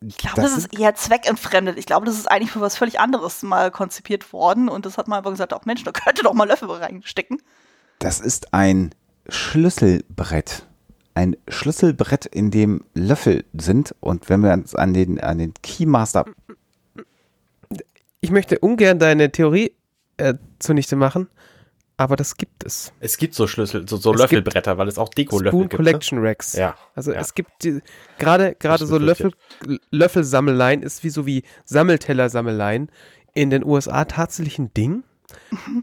Ich 0.00 0.16
glaube, 0.16 0.40
das, 0.40 0.56
ist 0.56 0.78
eher 0.78 0.94
zweckentfremdet. 0.94 1.76
Ich 1.76 1.86
glaube, 1.86 2.06
das 2.06 2.16
ist 2.16 2.30
eigentlich 2.30 2.52
für 2.52 2.60
was 2.60 2.76
völlig 2.76 3.00
anderes 3.00 3.42
mal 3.42 3.70
konzipiert 3.70 4.32
worden 4.32 4.68
und 4.68 4.86
das 4.86 4.96
hat 4.96 5.08
man 5.08 5.18
einfach 5.18 5.30
gesagt, 5.30 5.52
auch 5.52 5.64
Mensch, 5.64 5.82
da 5.82 5.90
könnte 5.90 6.22
doch 6.22 6.34
mal 6.34 6.46
Löffel 6.46 6.70
reinstecken. 6.70 7.42
Das 7.98 8.20
ist 8.20 8.54
ein 8.54 8.94
Schlüsselbrett. 9.28 10.66
Ein 11.14 11.36
Schlüsselbrett, 11.48 12.26
in 12.26 12.52
dem 12.52 12.84
Löffel 12.94 13.44
sind. 13.52 13.94
Und 13.98 14.28
wenn 14.28 14.40
wir 14.40 14.52
uns 14.52 14.76
an 14.76 14.94
den, 14.94 15.20
an 15.20 15.38
den 15.38 15.52
Keymaster. 15.62 16.24
Ich 18.20 18.30
möchte 18.30 18.60
ungern 18.60 19.00
deine 19.00 19.32
Theorie 19.32 19.72
äh, 20.16 20.34
zunichte 20.60 20.94
machen, 20.94 21.28
aber 21.98 22.16
das 22.16 22.36
gibt 22.36 22.64
es. 22.64 22.92
Es 23.00 23.18
gibt 23.18 23.34
so 23.34 23.46
Schlüssel, 23.46 23.86
so, 23.86 23.98
so 23.98 24.14
Löffelbretter, 24.14 24.78
weil 24.78 24.88
es 24.88 24.96
auch 24.96 25.10
Deko-Löffel 25.10 25.50
Spoon 25.50 25.62
gibt. 25.68 25.72
Ne? 25.74 25.76
Collection 25.90 26.18
Racks. 26.20 26.54
Ja. 26.54 26.74
Also 26.94 27.12
ja. 27.12 27.20
es 27.20 27.34
gibt 27.34 27.50
gerade 28.18 28.54
gerade 28.58 28.86
so 28.86 28.96
Löffel. 28.96 29.32
Löffelsammeleien 29.90 30.82
ist 30.82 31.04
wie 31.04 31.10
so 31.10 31.26
wie 31.26 31.42
Sammeltellersammeleien 31.64 32.90
in 33.34 33.50
den 33.50 33.64
USA 33.64 34.04
tatsächlich 34.04 34.58
ein 34.58 34.72
Ding. 34.74 35.02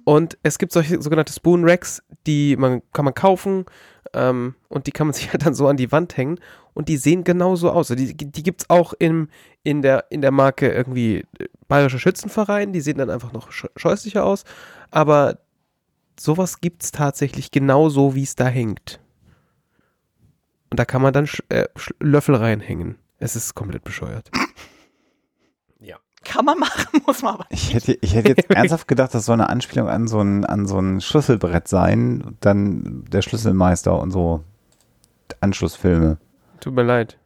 Und 0.06 0.38
es 0.42 0.58
gibt 0.58 0.72
solche 0.72 1.02
sogenannte 1.02 1.34
Spoon 1.34 1.68
Racks, 1.68 2.02
die 2.26 2.56
man 2.58 2.82
kann 2.94 3.06
man 3.06 3.14
kaufen 3.14 3.66
ähm, 4.14 4.56
und 4.70 4.88
die 4.88 4.92
kann 4.92 5.08
man 5.08 5.14
sich 5.16 5.32
halt 5.32 5.46
dann 5.46 5.54
so 5.54 5.68
an 5.68 5.78
die 5.78 5.92
Wand 5.92 6.18
hängen 6.18 6.40
und 6.74 6.90
die 6.90 6.98
sehen 6.98 7.24
genauso 7.24 7.70
aus. 7.70 7.92
Also 7.92 7.96
Die, 7.96 8.16
die 8.16 8.44
gibt 8.44 8.62
es 8.64 8.70
auch 8.70 8.94
im, 8.98 9.30
in, 9.64 9.82
der, 9.82 10.06
in 10.10 10.22
der 10.22 10.32
Marke 10.32 10.72
irgendwie 10.72 11.26
Bayerischer 11.68 12.00
Schützenverein, 12.00 12.74
die 12.74 12.82
sehen 12.82 12.98
dann 12.98 13.10
einfach 13.10 13.34
noch 13.34 13.50
sch- 13.52 13.70
scheußlicher 13.76 14.24
aus, 14.24 14.44
aber 14.92 15.40
sowas 16.20 16.62
gibt 16.62 16.84
es 16.84 16.92
tatsächlich 16.92 17.52
genauso, 17.52 18.16
wie 18.16 18.24
es 18.24 18.36
da 18.36 18.46
hängt. 18.48 19.00
Und 20.70 20.80
da 20.80 20.86
kann 20.86 21.02
man 21.02 21.14
dann 21.14 21.28
Sch 21.28 21.42
äh, 21.50 21.66
Sch 21.76 21.94
Löffel 22.00 22.36
reinhängen. 22.36 22.98
Es 23.20 23.36
ist 23.36 23.56
komplett 23.56 23.84
bescheuert. 23.84 24.30
Ja. 25.80 25.98
Kann 26.24 26.46
man 26.46 26.60
machen, 26.60 27.02
muss 27.06 27.22
man 27.22 27.36
aber. 27.36 27.46
Ich 27.50 27.74
hätte, 27.74 27.98
ich 28.02 28.14
hätte 28.16 28.30
jetzt 28.30 28.50
ernsthaft 28.50 28.88
gedacht, 28.88 29.14
das 29.14 29.26
soll 29.26 29.36
eine 29.36 29.50
Anspielung 29.50 29.88
an 29.88 30.08
so 30.08 30.20
ein, 30.22 30.44
an 30.46 30.66
so 30.66 30.80
ein 30.80 31.00
Schlüsselbrett 31.02 31.68
sein. 31.68 32.36
Dann 32.42 33.06
der 33.12 33.22
Schlüsselmeister 33.22 33.98
und 34.00 34.12
so 34.12 34.44
Anschlussfilme. 35.40 36.18
Tut 36.60 36.74
mir 36.74 36.84
leid. 36.84 37.18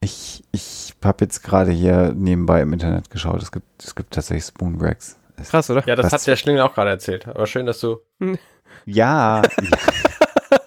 Ich, 0.00 0.44
ich 0.52 0.94
habe 1.04 1.24
jetzt 1.24 1.42
gerade 1.42 1.72
hier 1.72 2.12
nebenbei 2.14 2.62
im 2.62 2.72
Internet 2.72 3.10
geschaut. 3.10 3.42
Es 3.42 3.50
gibt, 3.52 3.82
es 3.82 3.94
gibt 3.94 4.14
tatsächlich 4.14 4.44
Spoon 4.46 4.80
Racks. 4.80 5.10
Es- 5.10 5.16
Krass, 5.44 5.70
oder? 5.70 5.82
Ja, 5.86 5.96
das, 5.96 6.10
Das- 6.10 6.20
hat 6.22 6.26
der 6.26 6.36
Schlingel 6.36 6.62
auch 6.62 6.74
gerade 6.74 6.90
erzählt. 6.90 7.26
Aber 7.28 7.46
schön, 7.46 7.66
dass 7.66 7.80
du. 7.80 7.98
Ja, 8.88 9.42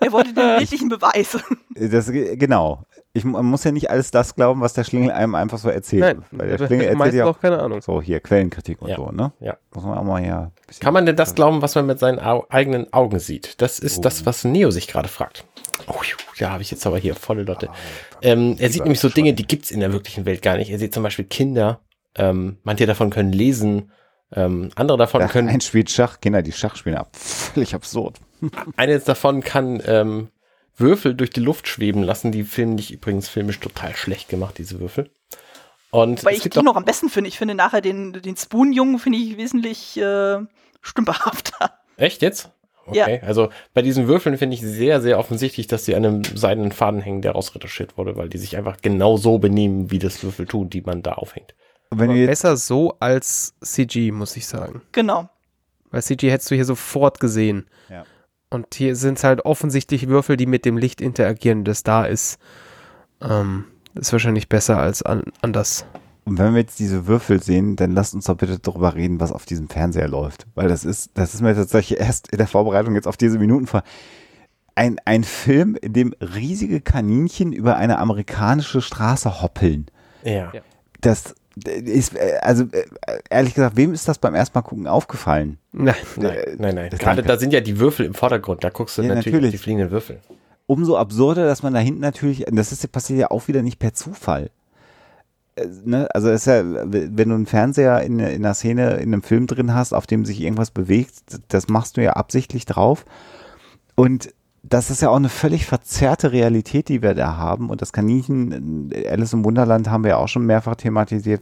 Er 0.01 0.11
wollte 0.11 0.33
den 0.33 0.57
bildlichen 0.57 0.89
Beweis. 0.89 1.37
Das, 1.75 2.11
genau. 2.11 2.83
Ich, 3.13 3.23
man 3.23 3.45
muss 3.45 3.63
ja 3.63 3.71
nicht 3.71 3.89
alles 3.89 4.11
das 4.11 4.35
glauben, 4.35 4.59
was 4.61 4.73
der 4.73 4.83
Schlingel 4.83 5.11
einem 5.11 5.35
einfach 5.35 5.57
so 5.57 5.69
erzählt. 5.69 6.01
Nein, 6.01 6.23
Weil 6.31 6.49
der 6.49 6.57
Schlingel 6.57 6.81
erzählt 6.85 6.97
meistens 6.97 7.17
ja 7.19 7.25
auch 7.25 7.39
keine 7.39 7.59
Ahnung. 7.59 7.81
so 7.81 8.01
hier 8.01 8.19
Quellenkritik 8.19 8.81
und 8.81 8.89
Ja. 8.89 8.97
so, 8.97 9.11
ne? 9.11 9.31
Ja. 9.39 9.57
Muss 9.73 9.85
man 9.85 9.97
auch 9.97 10.03
mal 10.03 10.23
ja. 10.25 10.51
Kann 10.81 10.93
man 10.93 11.05
denn 11.05 11.15
das 11.15 11.33
glauben, 11.33 11.61
was 11.61 11.75
man 11.75 11.85
mit 11.85 11.97
seinen 11.99 12.19
Au 12.19 12.45
eigenen 12.49 12.91
Augen 12.91 13.19
sieht? 13.19 13.61
Das 13.61 13.79
ist 13.79 13.99
Oh. 13.99 14.01
das, 14.01 14.25
was 14.25 14.43
Neo 14.43 14.69
sich 14.71 14.87
gerade 14.87 15.07
fragt. 15.07 15.45
Oh, 15.87 15.95
ja, 16.35 16.49
habe 16.51 16.61
ich 16.61 16.71
jetzt 16.71 16.85
aber 16.85 16.97
hier 16.97 17.15
volle 17.15 17.43
Lotte. 17.43 17.69
Ähm, 18.21 18.57
er 18.59 18.69
sieht 18.69 18.83
nämlich 18.83 18.99
so 18.99 19.07
Dinge, 19.07 19.33
die 19.33 19.47
gibt's 19.47 19.71
in 19.71 19.79
der 19.79 19.93
wirklichen 19.93 20.25
Welt 20.25 20.41
gar 20.41 20.57
nicht. 20.57 20.69
Er 20.71 20.77
sieht 20.79 20.93
zum 20.93 21.03
Beispiel 21.03 21.25
Kinder. 21.25 21.79
Ähm, 22.15 22.57
manche 22.63 22.85
davon 22.85 23.09
können 23.11 23.31
lesen. 23.31 23.91
Ähm, 24.35 24.69
andere 24.75 24.97
davon 24.97 25.19
Der 25.19 25.29
können 25.29 25.49
ein 25.49 25.61
spielt 25.61 25.89
Schach, 25.89 26.19
Kinder, 26.21 26.41
die 26.41 26.51
Schach 26.51 26.75
spielen, 26.75 26.97
ab. 26.97 27.15
völlig 27.15 27.73
absurd. 27.73 28.17
Eines 28.77 29.03
davon 29.03 29.41
kann 29.43 29.81
ähm, 29.85 30.29
Würfel 30.77 31.15
durch 31.15 31.31
die 31.31 31.39
Luft 31.39 31.67
schweben 31.67 32.03
lassen. 32.03 32.31
Die 32.31 32.43
filmen 32.43 32.77
dich 32.77 32.91
übrigens 32.91 33.27
filmisch 33.27 33.59
total 33.59 33.95
schlecht 33.95 34.29
gemacht, 34.29 34.57
diese 34.57 34.79
Würfel. 34.79 35.09
Und 35.91 36.23
Weil 36.23 36.35
ich 36.35 36.43
die 36.43 36.61
noch 36.61 36.75
am 36.75 36.85
besten 36.85 37.09
finde. 37.09 37.27
Ich 37.27 37.37
finde 37.37 37.55
nachher 37.55 37.81
den, 37.81 38.13
den 38.13 38.37
Spoon-Jungen 38.37 38.99
finde 38.99 39.17
ich 39.17 39.37
wesentlich 39.37 39.97
äh, 39.97 40.37
stümperhafter. 40.81 41.79
echt 41.97 42.21
jetzt? 42.21 42.51
Ja. 42.91 43.03
Okay, 43.03 43.21
also 43.23 43.49
bei 43.75 43.83
diesen 43.83 44.07
Würfeln 44.07 44.35
finde 44.39 44.55
ich 44.55 44.61
sehr, 44.61 44.99
sehr 44.99 45.19
offensichtlich, 45.19 45.67
dass 45.67 45.85
sie 45.85 45.93
an 45.93 46.03
einem 46.03 46.23
seidenen 46.23 46.71
Faden 46.71 47.01
hängen, 47.01 47.21
der 47.21 47.33
rausretuschiert 47.33 47.99
wurde, 47.99 48.15
weil 48.15 48.29
die 48.29 48.39
sich 48.39 48.57
einfach 48.57 48.77
genau 48.81 49.15
so 49.15 49.37
benehmen, 49.37 49.91
wie 49.91 49.99
das 49.99 50.23
Würfel 50.23 50.47
tun, 50.47 50.71
die 50.71 50.81
man 50.81 51.03
da 51.03 51.11
aufhängt. 51.11 51.53
Wenn 51.91 52.11
Aber 52.11 52.25
besser 52.25 52.55
so 52.55 52.95
als 52.99 53.55
CG, 53.61 54.11
muss 54.11 54.35
ich 54.37 54.45
sagen. 54.47 54.81
Genau. 54.91 55.29
Weil 55.91 56.03
CG 56.03 56.29
hättest 56.29 56.51
du 56.51 56.55
hier 56.55 56.65
sofort 56.65 57.19
gesehen. 57.19 57.65
Ja. 57.89 58.05
Und 58.51 58.75
hier 58.75 58.95
sind 58.95 59.17
es 59.17 59.23
halt 59.23 59.45
offensichtlich 59.45 60.07
Würfel, 60.07 60.37
die 60.37 60.45
mit 60.45 60.65
dem 60.65 60.77
Licht 60.77 61.01
interagieren, 61.01 61.63
das 61.63 61.83
da 61.83 62.05
ist. 62.05 62.39
Ähm, 63.21 63.65
ist 63.95 64.11
wahrscheinlich 64.11 64.49
besser 64.49 64.77
als 64.77 65.01
an, 65.03 65.23
anders. 65.41 65.85
und 66.25 66.37
wenn 66.37 66.53
wir 66.53 66.61
jetzt 66.61 66.79
diese 66.79 67.07
Würfel 67.07 67.41
sehen, 67.41 67.75
dann 67.75 67.91
lasst 67.91 68.13
uns 68.13 68.25
doch 68.25 68.37
bitte 68.37 68.59
darüber 68.59 68.95
reden, 68.95 69.19
was 69.19 69.31
auf 69.31 69.45
diesem 69.45 69.67
Fernseher 69.67 70.07
läuft. 70.07 70.45
Weil 70.55 70.67
das 70.67 70.85
ist, 70.85 71.11
das 71.15 71.33
ist 71.33 71.41
mir 71.41 71.55
tatsächlich 71.55 71.99
erst 71.99 72.31
in 72.31 72.37
der 72.37 72.47
Vorbereitung 72.47 72.95
jetzt 72.95 73.07
auf 73.07 73.17
diese 73.17 73.39
Minuten 73.39 73.67
vor. 73.67 73.83
Ein, 74.75 74.97
ein 75.05 75.23
Film, 75.23 75.75
in 75.75 75.93
dem 75.93 76.13
riesige 76.21 76.81
Kaninchen 76.81 77.51
über 77.51 77.75
eine 77.75 77.97
amerikanische 77.97 78.81
Straße 78.81 79.41
hoppeln. 79.41 79.87
Ja. 80.23 80.53
Ja. 80.53 80.61
Das 81.01 81.35
ist, 81.67 82.15
äh, 82.15 82.37
also 82.41 82.63
äh, 82.71 82.85
ehrlich 83.29 83.53
gesagt, 83.53 83.75
wem 83.77 83.93
ist 83.93 84.07
das 84.07 84.17
beim 84.17 84.35
ersten 84.35 84.57
Mal 84.57 84.61
gucken 84.61 84.87
aufgefallen? 84.87 85.57
Nein. 85.71 85.95
Nein, 86.17 86.35
nein, 86.57 86.75
nein. 86.75 86.89
das 86.89 86.99
Gerade 86.99 87.23
da 87.23 87.37
sind 87.37 87.53
ja 87.53 87.61
die 87.61 87.79
Würfel 87.79 88.05
im 88.05 88.13
Vordergrund. 88.13 88.63
Da 88.63 88.69
guckst 88.69 88.97
du 88.97 89.01
Ja, 89.01 89.09
natürlich, 89.09 89.33
natürlich. 89.33 89.51
die 89.51 89.57
fliegenden 89.57 89.91
Würfel. 89.91 90.19
umso 90.65 90.97
absurder, 90.97 91.45
dass 91.45 91.63
man 91.63 91.73
da 91.73 91.79
hinten 91.79 92.01
natürlich, 92.01 92.45
das 92.51 92.71
ist, 92.71 92.91
passiert 92.91 93.19
ja 93.19 93.31
auch 93.31 93.47
wieder 93.47 93.61
nicht 93.61 93.79
per 93.79 93.93
Zufall. 93.93 94.49
Äh, 95.55 95.65
Ne? 95.83 96.07
Also 96.13 96.29
ist 96.29 96.45
ja, 96.47 96.61
wenn 96.63 97.29
du 97.29 97.35
einen 97.35 97.45
Fernseher 97.45 98.01
in, 98.01 98.19
in 98.19 98.45
einer 98.45 98.53
Szene, 98.53 98.91
in 98.97 99.13
einem 99.13 99.23
Film 99.23 99.45
drin 99.47 99.73
hast, 99.73 99.93
auf 99.93 100.07
dem 100.07 100.25
sich 100.25 100.41
irgendwas 100.41 100.71
bewegt, 100.71 101.13
das 101.49 101.67
machst 101.67 101.97
du 101.97 102.03
ja 102.03 102.13
absichtlich 102.13 102.65
drauf. 102.65 103.05
Und 103.95 104.33
das 104.63 104.89
ist 104.89 105.01
ja 105.01 105.09
auch 105.09 105.15
eine 105.15 105.29
völlig 105.29 105.65
verzerrte 105.65 106.31
Realität, 106.31 106.89
die 106.89 107.01
wir 107.01 107.13
da 107.13 107.37
haben. 107.37 107.69
Und 107.69 107.81
das 107.81 107.93
Kaninchen, 107.93 108.91
Alice 109.09 109.33
im 109.33 109.43
Wunderland 109.43 109.89
haben 109.89 110.03
wir 110.03 110.11
ja 110.11 110.17
auch 110.17 110.27
schon 110.27 110.45
mehrfach 110.45 110.75
thematisiert, 110.75 111.41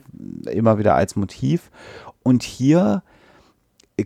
immer 0.52 0.78
wieder 0.78 0.96
als 0.96 1.16
Motiv. 1.16 1.72
Und 2.24 2.44
hier 2.44 3.02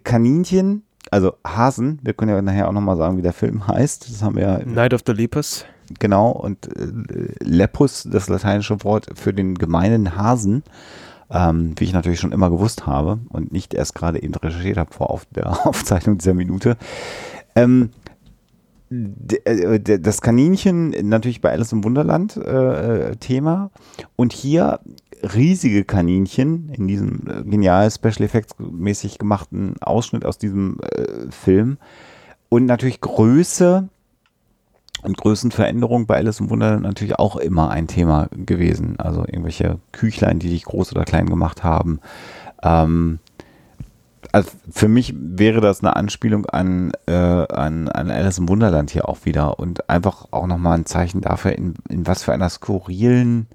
Kaninchen, 0.03 0.83
also 1.09 1.33
Hasen, 1.45 1.99
wir 2.03 2.13
können 2.13 2.31
ja 2.31 2.41
nachher 2.41 2.67
auch 2.67 2.73
nochmal 2.73 2.97
sagen, 2.97 3.17
wie 3.17 3.21
der 3.21 3.33
Film 3.33 3.67
heißt. 3.67 4.09
Das 4.09 4.23
haben 4.23 4.35
wir 4.35 4.43
ja 4.43 4.59
Night 4.65 4.93
of 4.93 5.01
the 5.05 5.13
Lepus. 5.13 5.65
Genau, 5.99 6.29
und 6.29 6.67
äh, 6.77 7.33
Lepus, 7.43 8.07
das 8.09 8.29
lateinische 8.29 8.83
Wort 8.83 9.07
für 9.15 9.33
den 9.33 9.55
gemeinen 9.55 10.15
Hasen, 10.15 10.63
ähm, 11.29 11.73
wie 11.77 11.83
ich 11.83 11.93
natürlich 11.93 12.19
schon 12.19 12.31
immer 12.31 12.49
gewusst 12.49 12.87
habe 12.87 13.19
und 13.29 13.51
nicht 13.51 13.73
erst 13.73 13.95
gerade 13.95 14.23
eben 14.23 14.33
recherchiert 14.33 14.77
habe 14.77 14.93
vor 14.93 15.09
auf 15.09 15.25
der 15.31 15.65
Aufzeichnung 15.67 16.17
dieser 16.17 16.33
Minute. 16.33 16.77
Ähm, 17.55 17.89
äh, 17.91 18.00
das 18.91 20.21
Kaninchen 20.21 20.89
natürlich 21.07 21.39
bei 21.39 21.51
Alice 21.51 21.71
im 21.71 21.83
Wunderland 21.83 22.35
äh, 22.35 23.11
äh, 23.11 23.15
Thema 23.15 23.71
und 24.17 24.33
hier 24.33 24.81
riesige 25.33 25.85
Kaninchen 25.85 26.69
in 26.73 26.87
diesem 26.87 27.21
äh, 27.27 27.43
genial 27.43 27.89
Special 27.89 28.23
Effects 28.23 28.55
mäßig 28.59 29.17
gemachten 29.17 29.75
Ausschnitt 29.81 30.25
aus 30.25 30.37
diesem 30.37 30.77
äh, 30.81 31.31
Film 31.31 31.77
und 32.49 32.65
natürlich 32.65 32.99
Größe 32.99 33.87
und 35.03 35.17
Größenveränderung 35.17 36.05
bei 36.05 36.17
Alice 36.17 36.41
im 36.41 36.49
Wunderland 36.49 36.83
natürlich 36.83 37.17
auch 37.17 37.37
immer 37.37 37.71
ein 37.71 37.87
Thema 37.87 38.27
gewesen. 38.31 38.99
Also 38.99 39.21
irgendwelche 39.21 39.79
Küchlein, 39.93 40.39
die 40.39 40.49
dich 40.49 40.65
groß 40.65 40.91
oder 40.91 41.05
klein 41.05 41.27
gemacht 41.27 41.63
haben. 41.63 41.99
Ähm, 42.61 43.19
also 44.31 44.49
für 44.71 44.87
mich 44.87 45.13
wäre 45.17 45.61
das 45.61 45.81
eine 45.81 45.95
Anspielung 45.95 46.45
an, 46.45 46.91
äh, 47.07 47.11
an, 47.13 47.87
an 47.89 48.09
Alice 48.09 48.37
im 48.37 48.47
Wunderland 48.49 48.91
hier 48.91 49.09
auch 49.09 49.25
wieder 49.25 49.59
und 49.59 49.89
einfach 49.89 50.27
auch 50.31 50.47
nochmal 50.47 50.77
ein 50.77 50.85
Zeichen 50.85 51.21
dafür, 51.21 51.53
in, 51.53 51.75
in 51.89 52.07
was 52.07 52.23
für 52.23 52.33
einer 52.33 52.49
skurrilen 52.49 53.47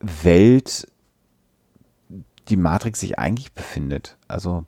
Welt 0.00 0.88
die 2.48 2.56
Matrix 2.56 3.00
sich 3.00 3.18
eigentlich 3.18 3.52
befindet. 3.52 4.16
Also 4.26 4.64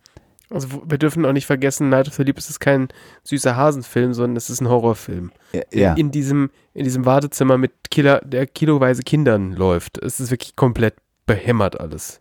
Also 0.48 0.82
wir 0.86 0.98
dürfen 0.98 1.26
auch 1.26 1.32
nicht 1.32 1.46
vergessen, 1.46 1.88
Night 1.88 2.06
of 2.06 2.14
the 2.14 2.22
Lepus 2.22 2.48
ist 2.48 2.60
kein 2.60 2.88
süßer 3.24 3.56
Hasenfilm, 3.56 4.14
sondern 4.14 4.36
es 4.36 4.48
ist 4.48 4.60
ein 4.60 4.68
Horrorfilm. 4.68 5.32
ja, 5.72 5.94
In 5.94 6.12
diesem, 6.12 6.50
in 6.72 6.84
diesem 6.84 7.04
Wartezimmer 7.04 7.58
mit 7.58 7.72
Killer, 7.90 8.20
der 8.24 8.46
kiloweise 8.46 9.02
Kindern 9.02 9.52
läuft. 9.52 9.98
Es 9.98 10.20
ist 10.20 10.30
wirklich 10.30 10.54
komplett 10.54 10.94
behämmert 11.26 11.80
alles. 11.80 12.20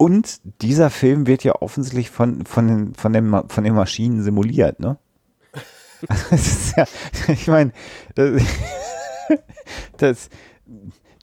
Und 0.00 0.40
dieser 0.62 0.88
Film 0.88 1.26
wird 1.26 1.44
ja 1.44 1.56
offensichtlich 1.60 2.08
von, 2.08 2.46
von, 2.46 2.66
den, 2.68 2.94
von, 2.94 3.12
den, 3.12 3.50
von 3.50 3.64
den 3.64 3.74
Maschinen 3.74 4.22
simuliert, 4.22 4.80
ne? 4.80 4.96
Also 6.08 6.24
das 6.30 6.46
ist 6.46 6.76
ja, 6.78 6.86
ich 7.28 7.46
meine, 7.48 7.72
das, 8.14 8.40
das, 9.98 10.30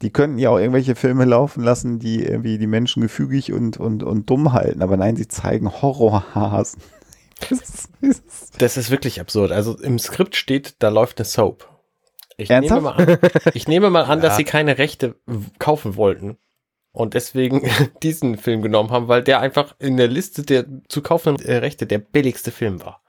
die 0.04 0.12
könnten 0.12 0.38
ja 0.38 0.52
auch 0.52 0.60
irgendwelche 0.60 0.94
Filme 0.94 1.26
laufen 1.26 1.64
lassen, 1.64 1.98
die 1.98 2.24
irgendwie 2.24 2.60
die 2.60 2.68
Menschen 2.68 3.02
gefügig 3.02 3.52
und, 3.52 3.78
und, 3.78 4.04
und 4.04 4.30
dumm 4.30 4.54
halten, 4.54 4.84
aber 4.84 4.96
nein, 4.96 5.16
sie 5.16 5.28
zeigen 5.28 5.82
Horrorhasen. 5.82 6.80
Das 7.50 7.90
ist, 8.02 8.62
das 8.62 8.92
wirklich 8.92 9.22
absurd. 9.22 9.52
Also 9.52 9.78
im 9.78 9.98
Skript 10.00 10.36
steht, 10.36 10.76
da 10.80 10.90
läuft 10.90 11.20
eine 11.20 11.26
Soap. 11.26 11.68
Ich 12.36 12.50
Ernsthaft? 12.52 12.98
nehme 12.98 13.18
mal 13.20 13.30
an, 13.34 13.52
ich 13.54 13.68
nehme 13.68 13.90
mal 13.90 14.04
an 14.04 14.22
dass 14.22 14.38
sie 14.38 14.44
keine 14.44 14.78
Rechte 14.78 15.16
kaufen 15.60 15.96
wollten 15.96 16.38
und 16.98 17.14
deswegen 17.14 17.62
diesen 18.04 18.38
Film 18.38 18.62
genommen 18.62 18.90
haben, 18.90 19.08
weil 19.08 19.24
der 19.24 19.40
einfach 19.40 19.76
in 19.80 19.98
der 19.98 20.08
Liste 20.08 20.42
der 20.42 20.66
zu 20.88 21.02
kaufenden 21.02 21.46
äh, 21.46 21.58
Rechte 21.58 21.86
der 21.86 22.00
billigste 22.00 22.52
Film 22.52 22.84
war. 22.84 23.02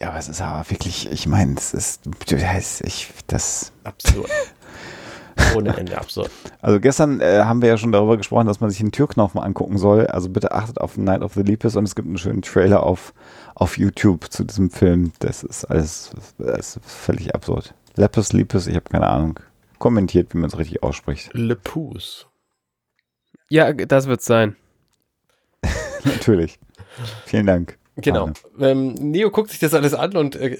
ja, 0.00 0.10
aber 0.10 0.18
es 0.18 0.28
ist 0.28 0.42
aber 0.42 0.68
wirklich, 0.70 1.10
ich 1.10 1.26
meine, 1.26 1.54
es 1.56 1.72
ist, 1.72 2.02
das, 2.28 2.80
ich, 2.82 3.08
das, 3.26 3.72
Absurd. 3.84 4.30
Ohne 5.56 5.74
Ende 5.76 5.96
absurd. 5.96 6.30
Also 6.60 6.78
gestern 6.78 7.20
äh, 7.20 7.42
haben 7.44 7.62
wir 7.62 7.70
ja 7.70 7.78
schon 7.78 7.90
darüber 7.90 8.18
gesprochen, 8.18 8.46
dass 8.46 8.60
man 8.60 8.68
sich 8.68 8.80
einen 8.80 8.92
Türknopf 8.92 9.32
mal 9.32 9.42
angucken 9.42 9.78
soll. 9.78 10.06
Also 10.06 10.28
bitte 10.28 10.52
achtet 10.52 10.78
auf 10.78 10.98
Night 10.98 11.22
of 11.22 11.32
the 11.32 11.40
Lepus 11.40 11.74
und 11.74 11.84
es 11.84 11.94
gibt 11.94 12.06
einen 12.06 12.18
schönen 12.18 12.42
Trailer 12.42 12.82
auf, 12.82 13.14
auf 13.54 13.78
YouTube 13.78 14.30
zu 14.30 14.44
diesem 14.44 14.70
Film. 14.70 15.12
Das 15.20 15.42
ist 15.42 15.64
alles 15.64 16.10
das 16.36 16.76
ist 16.76 16.84
völlig 16.84 17.34
absurd. 17.34 17.72
Lepus, 17.96 18.34
Lepus, 18.34 18.66
ich 18.66 18.76
habe 18.76 18.90
keine 18.90 19.06
Ahnung. 19.06 19.40
Kommentiert, 19.78 20.34
wie 20.34 20.38
man 20.38 20.50
es 20.50 20.58
richtig 20.58 20.82
ausspricht. 20.82 21.30
Le 21.32 21.56
Pouce. 21.56 22.26
Ja, 23.52 23.70
das 23.74 24.06
wird's 24.06 24.24
sein. 24.24 24.56
Natürlich. 26.04 26.58
Vielen 27.26 27.44
Dank. 27.44 27.78
Genau. 27.96 28.30
Ähm, 28.58 28.94
Neo 28.94 29.30
guckt 29.30 29.50
sich 29.50 29.58
das 29.58 29.74
alles 29.74 29.92
an 29.92 30.16
und 30.16 30.36
äh, 30.36 30.56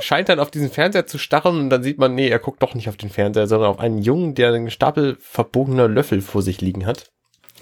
scheint 0.00 0.28
dann 0.28 0.38
auf 0.38 0.50
diesen 0.50 0.70
Fernseher 0.70 1.06
zu 1.06 1.16
starren 1.16 1.58
und 1.58 1.70
dann 1.70 1.82
sieht 1.82 1.96
man, 1.96 2.14
nee, 2.14 2.28
er 2.28 2.38
guckt 2.38 2.62
doch 2.62 2.74
nicht 2.74 2.90
auf 2.90 2.98
den 2.98 3.08
Fernseher, 3.08 3.46
sondern 3.46 3.70
auf 3.70 3.78
einen 3.78 3.96
Jungen, 4.02 4.34
der 4.34 4.52
einen 4.52 4.70
Stapel 4.70 5.16
verbogener 5.20 5.88
Löffel 5.88 6.20
vor 6.20 6.42
sich 6.42 6.60
liegen 6.60 6.84
hat 6.84 7.10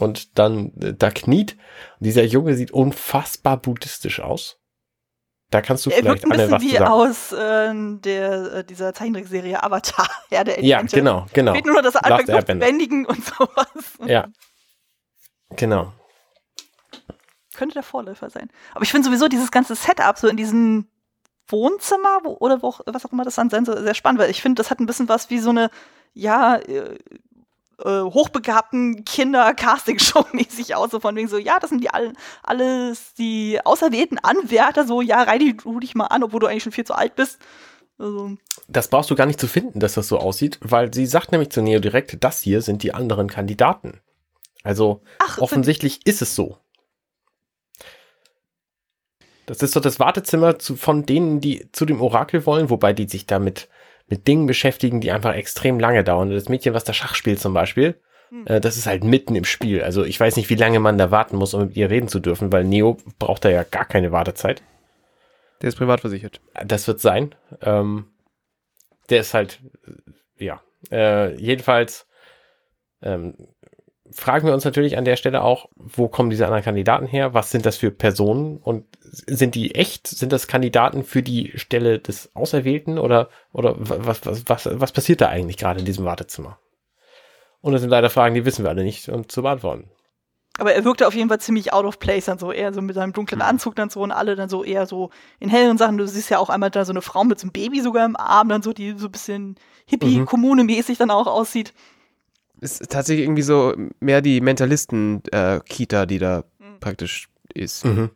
und 0.01 0.37
dann 0.37 0.73
äh, 0.83 0.95
da 0.95 1.13
kniet. 1.13 1.53
Und 2.01 2.07
dieser 2.07 2.25
Junge 2.25 2.55
sieht 2.55 2.73
unfassbar 2.73 3.59
buddhistisch 3.59 4.19
aus. 4.19 4.59
Da 5.51 5.63
kannst 5.63 5.87
du 5.87 5.91
Er 5.91 6.03
wirkt 6.03 6.23
vielleicht 6.23 6.25
ein 6.25 6.33
Anne 6.33 6.59
bisschen 6.59 6.81
was 6.81 7.29
zu 7.29 7.33
wie 7.33 7.33
aus 7.33 7.33
äh, 7.33 7.99
der, 8.01 8.63
dieser 8.65 8.93
Zeichentrickserie 8.95 9.63
Avatar. 9.63 10.09
Ja, 10.33 10.43
der 10.43 10.61
Ja, 10.65 10.83
genau, 10.83 11.27
genau. 11.33 11.53
Fehlt 11.53 11.67
nur 11.67 11.77
noch, 11.77 11.83
dass 11.83 11.95
er 11.95 12.11
Luft 12.11 12.27
zu 12.27 12.33
Airbender. 12.33 12.67
bändigen 12.67 13.07
und 13.07 13.25
sowas. 13.25 13.69
Ja. 14.05 14.27
Genau. 15.51 15.93
Könnte 17.55 17.75
der 17.75 17.83
Vorläufer 17.83 18.29
sein. 18.31 18.51
Aber 18.75 18.83
ich 18.83 18.91
finde 18.91 19.07
sowieso 19.07 19.29
dieses 19.29 19.51
ganze 19.51 19.75
Setup 19.75 20.19
so 20.19 20.29
in 20.29 20.37
diesem 20.37 20.87
Wohnzimmer 21.49 22.21
wo, 22.25 22.37
oder 22.41 22.61
wo, 22.63 22.69
auch- 22.69 22.81
was 22.87 23.07
auch 23.07 23.13
immer 23.13 23.25
das 23.25 23.37
dann 23.37 23.51
sein 23.51 23.65
soll, 23.65 23.83
sehr 23.83 23.95
spannend, 23.95 24.21
weil 24.21 24.31
ich 24.31 24.43
finde, 24.43 24.61
das 24.61 24.71
hat 24.71 24.81
ein 24.81 24.87
bisschen 24.87 25.09
was 25.09 25.31
wie 25.31 25.39
so 25.39 25.51
eine, 25.51 25.71
ja, 26.13 26.57
äh, 26.57 26.99
äh, 27.79 28.01
hochbegabten 28.03 29.05
Kinder-Casting-Show 29.05 30.27
mäßig 30.33 30.75
aus, 30.75 30.91
so 30.91 30.99
von 31.01 31.15
wegen 31.15 31.29
so, 31.29 31.39
ja, 31.39 31.59
das 31.61 31.71
sind 31.71 31.83
die 31.83 31.91
all, 31.91 32.13
alles 32.43 33.15
die 33.15 33.61
auserwählten 33.65 34.19
Anwärter, 34.19 34.87
so, 34.87 35.01
ja, 35.01 35.23
reih 35.23 35.39
du 35.39 35.81
dich 35.81 35.95
mal 35.95 36.07
an, 36.07 36.23
obwohl 36.25 36.41
du 36.41 36.47
eigentlich 36.47 36.63
schon 36.65 36.73
viel 36.73 36.85
zu 36.87 36.95
alt 36.95 37.15
bist. 37.17 37.39
Also, 37.99 38.37
Das 38.69 38.89
brauchst 38.89 39.11
du 39.11 39.15
gar 39.15 39.27
nicht 39.27 39.41
zu 39.41 39.47
finden, 39.47 39.79
dass 39.81 39.95
das 39.95 40.09
so 40.09 40.19
aussieht, 40.19 40.59
weil 40.63 40.93
sie 40.93 41.07
sagt 41.07 41.33
nämlich 41.33 41.51
zu 41.51 41.63
Neo 41.63 41.79
direkt, 41.81 42.23
das 42.25 42.41
hier 42.41 42.61
sind 42.61 42.83
die 42.83 42.93
anderen 42.93 43.29
Kandidaten. 43.29 44.01
Also 44.67 45.03
ach, 45.21 45.39
offensichtlich 45.39 46.07
ist 46.07 46.23
es 46.23 46.35
so. 46.35 46.59
Das 49.47 49.63
ist 49.63 49.73
so 49.73 49.81
das 49.81 50.01
Wartezimmer 50.01 50.59
zu, 50.59 50.77
von 50.77 51.07
denen, 51.07 51.41
die 51.41 51.71
zu 51.71 51.87
dem 51.87 52.01
Orakel 52.01 52.47
wollen, 52.47 52.69
wobei 52.69 52.93
die 52.93 53.09
sich 53.09 53.27
damit 53.27 53.69
mit 54.09 54.27
Dingen 54.27 54.47
beschäftigen, 54.47 55.01
die 55.01 55.13
einfach 55.13 55.35
extrem 55.35 55.79
lange 55.79 56.03
dauern. 56.03 56.31
Das 56.31 56.49
Mädchen, 56.49 56.75
was 56.75 56.85
da 56.85 56.93
Schach 56.93 57.15
spielt 57.15 57.41
zum 57.41 57.55
Beispiel, 57.55 58.01
Hm. 58.31 58.47
äh, 58.47 58.61
das 58.61 58.77
ist 58.77 58.87
halt 58.87 59.05
mitten 59.05 59.37
im 59.37 59.45
Spiel. 59.45 59.83
Also 59.83 60.05
ich 60.05 60.19
weiß 60.19 60.37
nicht, 60.37 60.51
wie 60.51 60.57
lange 60.57 60.81
man 60.81 60.99
da 60.99 61.11
warten 61.11 61.37
muss, 61.37 61.55
um 61.55 61.67
mit 61.67 61.77
ihr 61.77 61.91
reden 61.91 62.09
zu 62.09 62.21
dürfen, 62.21 62.53
weil 62.53 62.65
Neo 62.65 62.99
braucht 63.19 63.45
da 63.45 63.51
ja 63.51 63.63
gar 63.63 63.85
keine 63.85 64.13
Wartezeit. 64.13 64.63
Der 65.63 65.69
ist 65.69 65.77
privat 65.77 66.01
versichert. 66.01 66.41
Das 66.65 66.87
wird 66.87 67.01
sein. 67.01 67.35
Ähm, 67.63 68.07
der 69.09 69.21
ist 69.21 69.35
halt, 69.35 69.61
ja. 70.39 70.61
Äh, 70.91 71.35
jedenfalls 71.37 72.07
ähm, 73.03 73.35
fragen 74.13 74.47
wir 74.47 74.55
uns 74.55 74.65
natürlich 74.65 74.97
an 74.97 75.05
der 75.05 75.17
Stelle 75.17 75.43
auch, 75.43 75.69
wo 75.77 76.09
kommen 76.09 76.31
diese 76.31 76.45
anderen 76.45 76.65
Kandidaten 76.65 77.07
her? 77.07 77.35
Was 77.35 77.51
sind 77.51 77.67
das 77.67 77.77
für 77.77 77.91
Personen? 77.91 78.59
Und 78.59 78.85
sind 79.01 79.55
die 79.55 79.75
echt? 79.75 80.07
Sind 80.07 80.33
das 80.33 80.47
Kandidaten 80.47 81.05
für 81.05 81.23
die 81.23 81.53
Stelle 81.57 81.99
des 81.99 82.35
Auserwählten? 82.35 82.99
Oder, 82.99 83.29
oder 83.53 83.75
was, 83.79 84.25
was, 84.27 84.43
was, 84.47 84.69
was 84.81 84.93
passiert 84.93 85.21
da 85.21 85.29
eigentlich 85.29 85.57
gerade 85.57 85.81
in 85.81 85.87
diesem 85.87 86.05
Wartezimmer? 86.05 86.59
Und 87.61 87.73
das 87.73 87.81
sind 87.81 87.91
leider 87.91 88.11
Fragen, 88.11 88.35
die 88.35 88.45
wissen 88.45 88.65
wir 88.65 88.71
alle 88.71 88.85
nicht 88.85 89.09
um 89.09 89.29
zu 89.29 89.43
beantworten. 89.43 89.91
Aber 90.59 90.73
er 90.73 90.85
wirkte 90.85 91.07
auf 91.07 91.15
jeden 91.15 91.29
Fall 91.29 91.41
ziemlich 91.41 91.73
out 91.73 91.85
of 91.85 91.99
place, 91.99 92.27
dann 92.27 92.39
so 92.39 92.51
eher 92.51 92.73
so 92.73 92.81
mit 92.81 92.95
seinem 92.95 93.13
dunklen 93.13 93.43
Anzug 93.43 93.75
dann 93.77 93.91
so 93.91 94.01
und 94.01 94.11
alle 94.11 94.37
dann 94.37 94.49
so 94.49 94.65
eher 94.65 94.87
so 94.87 95.11
in 95.39 95.51
helleren 95.51 95.77
Sachen. 95.77 95.99
Du 95.99 96.07
siehst 96.07 96.31
ja 96.31 96.39
auch 96.39 96.49
einmal 96.49 96.71
da 96.71 96.85
so 96.85 96.93
eine 96.93 97.03
Frau 97.03 97.25
mit 97.25 97.39
so 97.39 97.45
einem 97.45 97.53
Baby 97.53 97.83
sogar 97.83 98.07
im 98.07 98.17
Arm, 98.17 98.49
dann 98.49 98.63
so, 98.63 98.73
die 98.73 98.93
so 98.97 99.07
ein 99.09 99.13
bisschen 99.13 99.57
Hippie-Kommune-mäßig 99.87 100.97
dann 100.97 101.11
auch 101.11 101.27
aussieht. 101.27 101.75
Ist 102.61 102.89
tatsächlich 102.91 103.25
irgendwie 103.27 103.43
so 103.43 103.75
mehr 104.01 104.23
die 104.23 104.41
Mentalisten-Kita, 104.41 106.07
die 106.07 106.19
da 106.19 106.45
Mhm. 106.59 106.81
praktisch 106.81 107.29
ist. 107.53 107.85
Mhm. 107.85 108.11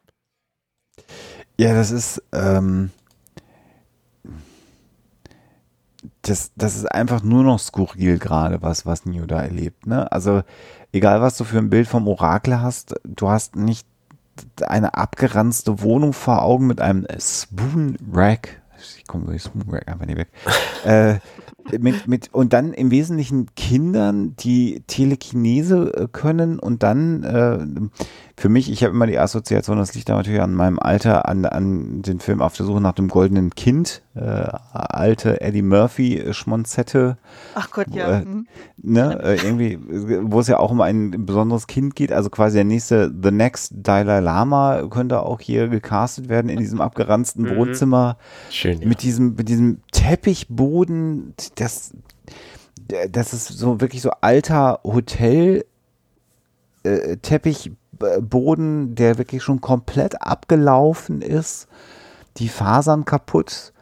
Ja, 1.59 1.75
das 1.75 1.91
ist, 1.91 2.23
ähm, 2.33 2.91
das, 6.23 6.53
das 6.57 6.77
ist 6.77 6.91
einfach 6.91 7.23
nur 7.23 7.45
noch 7.45 7.59
skurril 7.59 8.19
gerade, 8.19 8.63
was, 8.63 8.87
was 8.87 9.05
Neo 9.05 9.27
da 9.27 9.43
erlebt. 9.43 9.87
Ne? 9.87 10.11
Also, 10.11 10.43
egal 10.93 11.21
was 11.21 11.37
du 11.37 11.45
für 11.45 11.59
ein 11.59 11.71
Bild 11.71 11.89
vom 11.89 12.09
Orakel 12.09 12.61
hast, 12.61 12.95
du 13.05 13.29
hast 13.29 13.57
nicht 13.57 13.87
eine 14.63 14.95
abgeranzte 14.95 15.83
Wohnung 15.83 16.13
vor 16.15 16.43
Augen 16.43 16.67
mit 16.67 16.81
einem 16.81 17.07
Spoon 17.19 17.97
Rack. 18.13 18.63
Ich 19.11 19.13
komme 19.13 19.27
durch 19.27 19.43
Spoon 19.43 19.65
Rack 19.69 19.89
einfach 19.89 20.07
nicht 20.07 20.19
weg. 20.19 20.29
äh, 20.85 21.19
mit, 21.79 22.07
mit, 22.07 22.33
und 22.33 22.53
dann 22.53 22.73
im 22.73 22.93
Wesentlichen 22.93 23.53
Kindern, 23.57 24.37
die 24.37 24.85
Telekinese 24.87 25.93
äh, 25.95 26.09
können 26.11 26.61
und 26.61 26.85
dann 26.85 27.23
äh, 27.25 27.91
für 28.37 28.49
mich, 28.49 28.71
ich 28.71 28.83
habe 28.83 28.95
immer 28.95 29.07
die 29.07 29.19
Assoziation, 29.19 29.77
das 29.77 29.95
liegt 29.95 30.09
da 30.09 30.15
natürlich 30.17 30.41
an 30.41 30.55
meinem 30.55 30.79
Alter, 30.79 31.29
an, 31.29 31.45
an 31.45 32.01
den 32.01 32.21
Film 32.21 32.41
Auf 32.41 32.57
der 32.57 32.65
Suche 32.65 32.81
nach 32.81 32.95
dem 32.95 33.09
goldenen 33.09 33.51
Kind, 33.51 34.03
äh, 34.15 34.49
alte 34.73 35.43
Eddie 35.43 35.61
Murphy 35.63 36.17
äh, 36.19 36.33
Schmonzette, 36.33 37.19
Ach 37.55 37.71
Gott, 37.71 37.89
ja. 37.93 38.21
Äh, 38.21 38.25
mhm. 38.25 38.47
ne, 38.79 39.21
äh, 39.23 39.37
irgendwie, 39.45 39.79
wo 40.23 40.41
es 40.41 40.47
ja 40.47 40.59
auch 40.59 40.71
um 40.71 40.81
ein 40.81 41.27
besonderes 41.27 41.67
Kind 41.67 41.95
geht, 41.95 42.13
also 42.13 42.31
quasi 42.31 42.57
der 42.57 42.65
nächste 42.65 43.13
The 43.23 43.31
Next 43.31 43.75
Dalai 43.77 44.21
Lama 44.21 44.85
könnte 44.89 45.23
auch 45.23 45.41
hier 45.41 45.69
gecastet 45.69 46.29
werden 46.31 46.49
in 46.49 46.59
diesem 46.59 46.81
abgeranzten 46.81 47.45
Mhm. 47.45 47.57
Wohnzimmer 47.57 48.17
Schön. 48.49 48.81
Ja. 48.81 48.89
mit 48.89 49.00
diesem, 49.03 49.35
mit 49.35 49.49
diesem 49.49 49.81
Teppichboden, 49.93 51.35
das, 51.57 51.93
das 53.11 53.33
ist 53.33 53.49
so 53.49 53.81
wirklich 53.81 54.03
so 54.03 54.11
alter 54.21 54.81
Hotel 54.85 55.65
äh, 56.83 57.17
Teppichboden, 57.19 58.95
der 58.95 59.19
wirklich 59.19 59.43
schon 59.43 59.61
komplett 59.61 60.23
abgelaufen 60.23 61.23
ist, 61.23 61.69
die 62.37 62.49
Fasern 62.49 63.05
kaputt. 63.05 63.73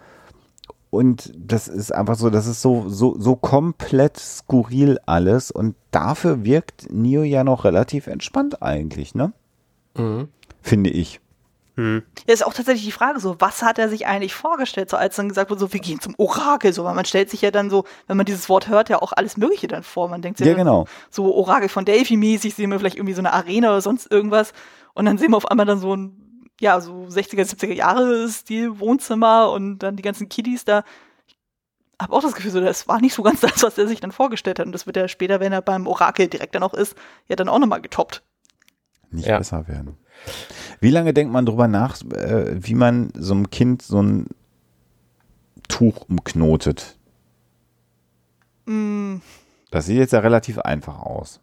Und 0.91 1.33
das 1.37 1.69
ist 1.69 1.95
einfach 1.95 2.15
so, 2.15 2.31
das 2.31 2.47
ist 2.47 2.63
so, 2.63 2.89
so, 2.89 3.15
so 3.19 3.37
komplett 3.37 4.19
skurril 4.19 4.99
alles. 5.05 5.51
Und 5.51 5.77
dafür 5.91 6.45
wirkt 6.45 6.91
Neo 6.91 7.23
ja 7.23 7.45
noch 7.45 7.65
relativ 7.65 8.07
entspannt 8.07 8.63
eigentlich, 8.63 9.15
ne? 9.15 9.33
Mhm. 9.97 10.29
Finde 10.63 10.91
ich. 10.91 11.21
Hm. 11.79 12.03
Ja, 12.27 12.35
ist 12.35 12.45
auch 12.45 12.53
tatsächlich 12.55 12.85
die 12.85 12.91
Frage 12.93 13.21
so, 13.21 13.37
was 13.39 13.63
hat 13.63 13.79
er 13.79 13.89
sich 13.89 14.09
eigentlich 14.09 14.35
vorgestellt, 14.35 14.91
so 14.91 14.97
als 14.97 15.15
dann 15.15 15.29
gesagt 15.29 15.49
wurde, 15.49 15.61
so, 15.61 15.73
wir 15.73 15.79
gehen 15.79 16.01
zum 16.01 16.13
Orakel, 16.19 16.73
so, 16.73 16.83
weil 16.83 16.95
man 16.97 17.05
stellt 17.05 17.31
sich 17.31 17.41
ja 17.41 17.53
dann 17.53 17.71
so, 17.71 17.85
wenn 18.09 18.17
man 18.17 18.27
dieses 18.27 18.49
Wort 18.49 18.67
hört, 18.67 18.89
ja 18.89 19.01
auch 19.01 19.13
alles 19.13 19.37
Mögliche 19.37 19.69
dann 19.69 19.85
vor. 19.85 20.09
Man 20.09 20.21
denkt 20.21 20.39
sich 20.39 20.47
Ja, 20.49 20.55
dann 20.55 20.65
genau. 20.65 20.87
so 21.09 21.33
Orakel 21.33 21.69
von 21.69 21.85
Delphi 21.85 22.17
mäßig, 22.17 22.57
sehen 22.57 22.71
wir 22.73 22.81
vielleicht 22.81 22.97
irgendwie 22.97 23.15
so 23.15 23.21
eine 23.21 23.33
Arena 23.33 23.69
oder 23.69 23.81
sonst 23.81 24.11
irgendwas. 24.11 24.53
Und 24.95 25.05
dann 25.07 25.19
sehen 25.19 25.31
wir 25.31 25.37
auf 25.37 25.49
einmal 25.49 25.67
dann 25.67 25.79
so 25.79 25.95
ein, 25.95 26.51
ja, 26.61 26.81
so 26.81 27.05
60er, 27.05 27.45
70er 27.45 27.73
Jahre 27.75 28.29
Stil 28.29 28.81
Wohnzimmer 28.81 29.53
und 29.53 29.79
dann 29.79 29.95
die 29.95 30.03
ganzen 30.03 30.29
Kiddies 30.29 30.65
da. 30.65 30.83
Ich 31.29 31.37
habe 32.03 32.13
auch 32.13 32.23
das 32.23 32.35
Gefühl, 32.35 32.51
so, 32.51 32.61
das 32.61 32.89
war 32.89 33.01
nicht 33.01 33.15
so 33.15 33.23
ganz 33.23 33.39
das, 33.43 33.63
was 33.63 33.79
er 33.79 33.87
sich 33.87 34.01
dann 34.01 34.11
vorgestellt 34.11 34.59
hat. 34.59 34.67
Und 34.67 34.73
das 34.73 34.85
wird 34.87 34.97
ja 34.97 35.07
später, 35.07 35.39
wenn 35.39 35.53
er 35.53 35.63
beim 35.63 35.87
Orakel 35.87 36.27
direkt 36.27 36.57
dann 36.57 36.65
auch 36.65 36.75
ist, 36.75 36.97
ja 37.29 37.37
dann 37.37 37.49
auch 37.49 37.61
nochmal 37.61 37.81
getoppt. 37.81 38.25
Nicht 39.13 39.29
Ja. 39.29 39.39
besser 39.39 39.69
werden. 39.69 39.97
Wie 40.81 40.91
lange 40.91 41.13
denkt 41.15 41.33
man 41.33 41.47
drüber 41.47 41.69
nach, 41.69 42.01
äh, 42.13 42.55
wie 42.57 42.75
man 42.75 43.11
so 43.17 43.35
einem 43.35 43.51
Kind 43.51 43.83
so 43.83 44.01
ein 44.03 44.27
Tuch 45.69 46.07
umknotet? 46.09 46.97
Mm, 48.67 49.17
Das 49.71 49.87
sieht 49.87 49.99
jetzt 49.99 50.13
ja 50.13 50.21
relativ 50.21 50.59
einfach 50.59 50.99
aus. 51.01 51.41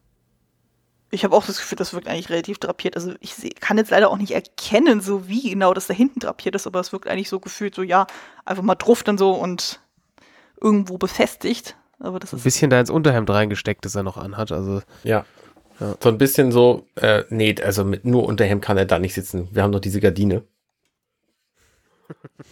Ich 1.12 1.24
habe 1.24 1.36
auch 1.36 1.46
das 1.46 1.58
Gefühl, 1.58 1.78
das 1.78 1.94
wirkt 1.94 2.08
eigentlich 2.08 2.30
relativ 2.30 2.58
drapiert. 2.58 2.96
Also 2.96 3.14
ich 3.20 3.36
kann 3.60 3.78
jetzt 3.78 3.92
leider 3.92 4.10
auch 4.10 4.18
nicht 4.18 4.32
erkennen, 4.32 5.00
so 5.02 5.28
wie 5.28 5.52
genau 5.52 5.74
das 5.74 5.88
da 5.88 5.94
hinten 5.94 6.20
drapiert 6.20 6.56
ist, 6.56 6.68
aber 6.68 6.80
es 6.80 6.92
wirkt 6.92 7.08
eigentlich 7.08 7.30
so 7.30 7.40
gefühlt, 7.40 7.76
so 7.76 7.84
ja, 7.84 8.08
einfach 8.44 8.64
mal 8.64 8.76
drauf 8.76 9.04
dann 9.04 9.18
so 9.18 9.32
und 9.32 9.80
irgendwo 10.60 10.98
befestigt. 10.98 11.78
Aber 12.00 12.20
das 12.20 12.34
Ein 12.34 12.38
ist 12.38 12.44
bisschen 12.44 12.70
da 12.70 12.80
ins 12.80 12.90
Unterhemd 12.90 13.30
reingesteckt, 13.30 13.86
das 13.86 13.96
er 13.96 14.04
noch 14.04 14.18
anhat. 14.18 14.52
Also 14.52 14.82
Ja. 15.04 15.26
Ja. 15.80 15.96
So 16.02 16.10
ein 16.10 16.18
bisschen 16.18 16.52
so, 16.52 16.88
äh, 16.96 17.24
nee, 17.30 17.56
also 17.62 17.84
mit 17.84 18.06
nur 18.06 18.26
Unterhemd 18.26 18.64
kann 18.64 18.78
er 18.78 18.86
da 18.86 19.00
nicht 19.00 19.14
sitzen. 19.14 19.50
Wir 19.52 19.64
haben 19.64 19.72
noch 19.72 19.80
diese 19.80 20.00
Gardine. 20.00 20.44